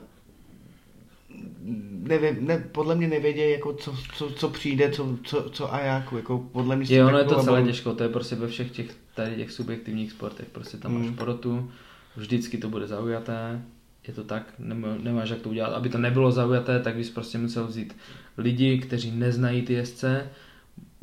[1.91, 6.11] nevím, ne, podle mě nevědějí, jako co, co, co přijde, co, co, co a jak.
[6.15, 8.71] Jako podle mě Jo, ono je to celé laboru- těžko, to je prostě ve všech
[8.71, 11.15] těch, tady těch subjektivních sportech, prostě tam máš Mm.
[11.15, 11.71] porotu,
[12.17, 13.61] vždycky to bude zaujaté,
[14.07, 15.73] je to tak, nemá- nemáš jak to udělat.
[15.73, 17.95] Aby to nebylo zaujaté, tak bys prostě musel vzít
[18.37, 20.29] lidi, kteří neznají ty jezdce,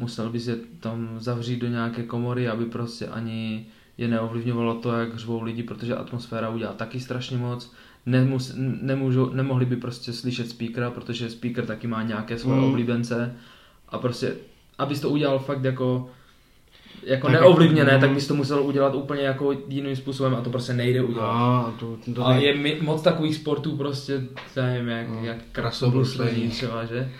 [0.02, 3.66] musel bys je tam zavřít do nějaké komory, aby prostě ani
[3.98, 7.72] je neovlivňovalo to, jak řvou lidi, protože atmosféra udělá taky strašně moc.
[8.06, 12.64] Nemus, nemůžu, nemohli by prostě slyšet speakera, protože speaker taky má nějaké svoje Mm.
[12.64, 13.36] oblíbence
[13.88, 14.34] a prostě,
[14.78, 16.10] abys to udělal fakt jako
[17.02, 20.50] jako Tak neovlivněné, jako- tak bys to musel udělat úplně jako jiným způsobem a to
[20.50, 21.30] prostě nejde udělat.
[21.30, 24.22] A, to, to, A je mi, moc takových sportů prostě,
[24.56, 27.10] nevím, jak, No, jak krasobruslení třeba, že?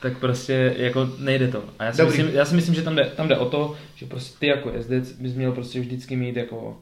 [0.00, 1.64] Tak prostě jako nejde to.
[1.78, 2.16] A já si, Dobrý.
[2.18, 4.70] myslím, já si myslím, že tam jde, tam jde o to, že prostě ty jako
[4.70, 6.78] jezdec bys měl prostě vždycky mít jako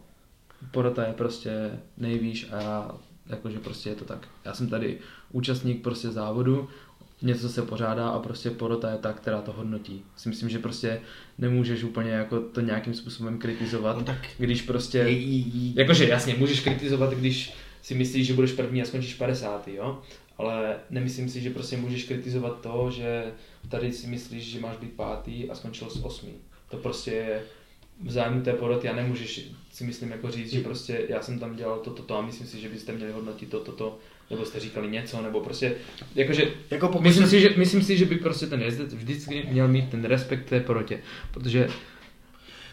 [0.71, 2.91] porota je prostě nejvýš a já,
[3.27, 4.29] jakože prostě je to tak.
[4.45, 4.99] Já jsem tady
[5.33, 6.69] účastník prostě závodu,
[7.23, 10.03] něco se pořádá a prostě porota je ta, která to hodnotí.
[10.17, 11.01] Si myslím, že prostě
[11.39, 15.07] nemůžeš úplně jako to nějakým způsobem kritizovat, No tak když prostě...
[15.75, 19.69] Jakože jasně, můžeš kritizovat, když si myslíš, že budeš první a skončíš 50.
[19.69, 20.03] Jo?
[20.39, 23.33] Ale nemyslím si, že prostě můžeš kritizovat to, že
[23.69, 26.33] tady si myslíš, že máš být pátý a skončil s osmý.
[26.71, 27.43] To prostě je
[28.05, 31.57] v zájmu té poroty a nemůžeš si myslím jako říct, že prostě já jsem tam
[31.57, 33.99] dělal toto to, to a myslím si, že byste měli hodnotit toto to, to,
[34.31, 35.75] nebo jste říkali něco, nebo prostě,
[36.15, 39.69] jakože, jako pokud myslím, si, že, myslím si, že by prostě ten jezdec vždycky měl
[39.69, 41.01] mít ten respekt té porotě,
[41.33, 41.69] protože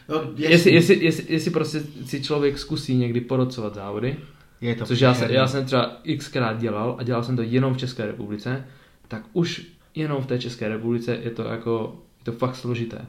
[0.10, 4.18] No, jestli, jestli, jestli, jestli, prostě si člověk zkusí někdy porocovat závody,
[4.62, 7.74] je to což já, jsem, já jsem třeba xkrát dělal a dělal jsem to jenom
[7.74, 8.66] v České republice,
[9.08, 13.06] tak už jenom v té České republice je to jako, je to fakt složité.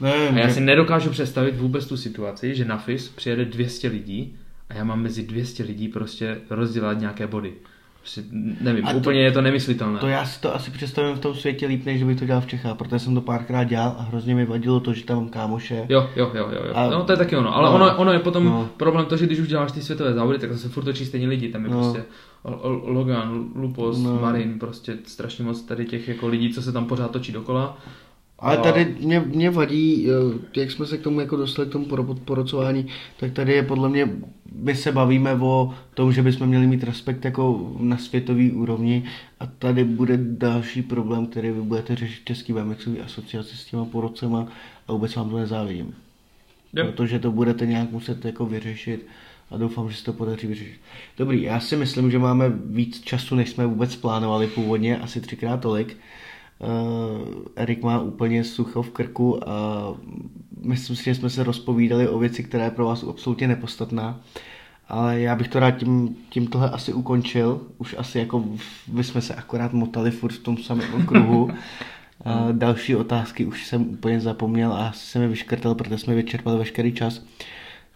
[0.00, 4.36] Ne, a já si nedokážu představit vůbec tu situaci, že na FIS přijede 200 lidí
[4.68, 7.52] a já mám mezi 200 lidí prostě rozdělat nějaké body.
[8.14, 8.22] Prostě,
[8.60, 9.98] nevím, a úplně to, je to nemyslitelné.
[9.98, 12.46] To já si to asi představím v tom světě líp, než bych to dělal v
[12.46, 15.86] Čechách, protože jsem to párkrát dělal a hrozně mi vadilo to, že tam mám kámoše.
[15.88, 16.72] Jo, jo, jo, jo.
[16.74, 18.68] A, no to je taky ono, ale no, ono, ono je potom no.
[18.76, 21.48] problém to, že když už děláš ty světové závody, tak se furt točí stejně lidi,
[21.48, 21.80] tam je no.
[21.80, 22.04] prostě
[22.84, 24.18] Logan, Lupos, no.
[24.22, 27.78] Marin, prostě strašně moc tady těch jako lidí, co se tam pořád točí dokola
[28.38, 30.08] ale tady mě, mě vadí,
[30.56, 31.86] jak jsme se k tomu jako dostali k tomu
[32.24, 32.86] porocování,
[33.16, 34.10] tak tady je podle mě,
[34.52, 39.04] my se bavíme o tom, že bychom měli mít respekt jako na světový úrovni
[39.40, 44.46] a tady bude další problém, který vy budete řešit Český BMXový asociaci s těma porocema
[44.88, 45.94] a vůbec vám to nezávidím.
[46.72, 46.84] Jo.
[46.84, 49.06] Protože to budete nějak muset jako vyřešit
[49.50, 50.80] a doufám, že se to podaří vyřešit.
[51.18, 55.60] Dobrý, já si myslím, že máme víc času, než jsme vůbec plánovali původně, asi třikrát
[55.60, 55.96] tolik.
[56.60, 59.94] Uh, Erik má úplně sucho v krku a
[60.64, 64.20] myslím si, že jsme se rozpovídali o věci, která je pro vás absolutně nepodstatná.
[64.88, 67.60] Ale já bych to rád tím, tím tohle asi ukončil.
[67.78, 68.44] Už asi jako
[68.86, 71.50] by jsme se akorát motali furt v tom samém kruhu.
[72.24, 76.58] A další otázky už jsem úplně zapomněl a asi jsem je vyškrtal, protože jsme vyčerpali
[76.58, 77.22] veškerý čas.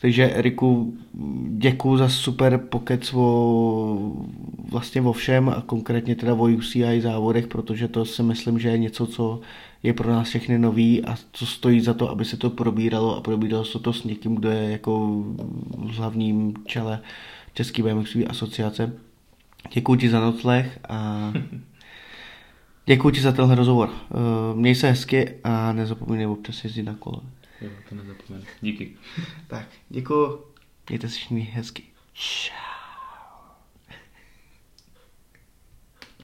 [0.03, 0.95] Takže Eriku,
[1.49, 4.13] děkuji za super pokec o,
[4.71, 8.79] vlastně o všem a konkrétně teda o UCI závodech, protože to si myslím, že je
[8.79, 9.41] něco, co
[9.83, 13.21] je pro nás všechny nový a co stojí za to, aby se to probíralo a
[13.21, 15.23] probíralo se to s někým, kdo je jako
[15.79, 17.01] v hlavním čele
[17.55, 18.93] České BMXové asociace.
[19.73, 21.33] Děkuji ti za nocleh a
[22.87, 23.91] děkuji ti za tenhle rozhovor.
[24.55, 27.21] Měj se hezky a nezapomínej občas jezdit na kole.
[27.63, 28.45] Jo, to nezapomenu.
[28.61, 28.97] Díky.
[29.47, 30.53] tak, děkuji.
[30.89, 31.83] Mějte se všichni hezky.
[32.13, 32.72] Čau.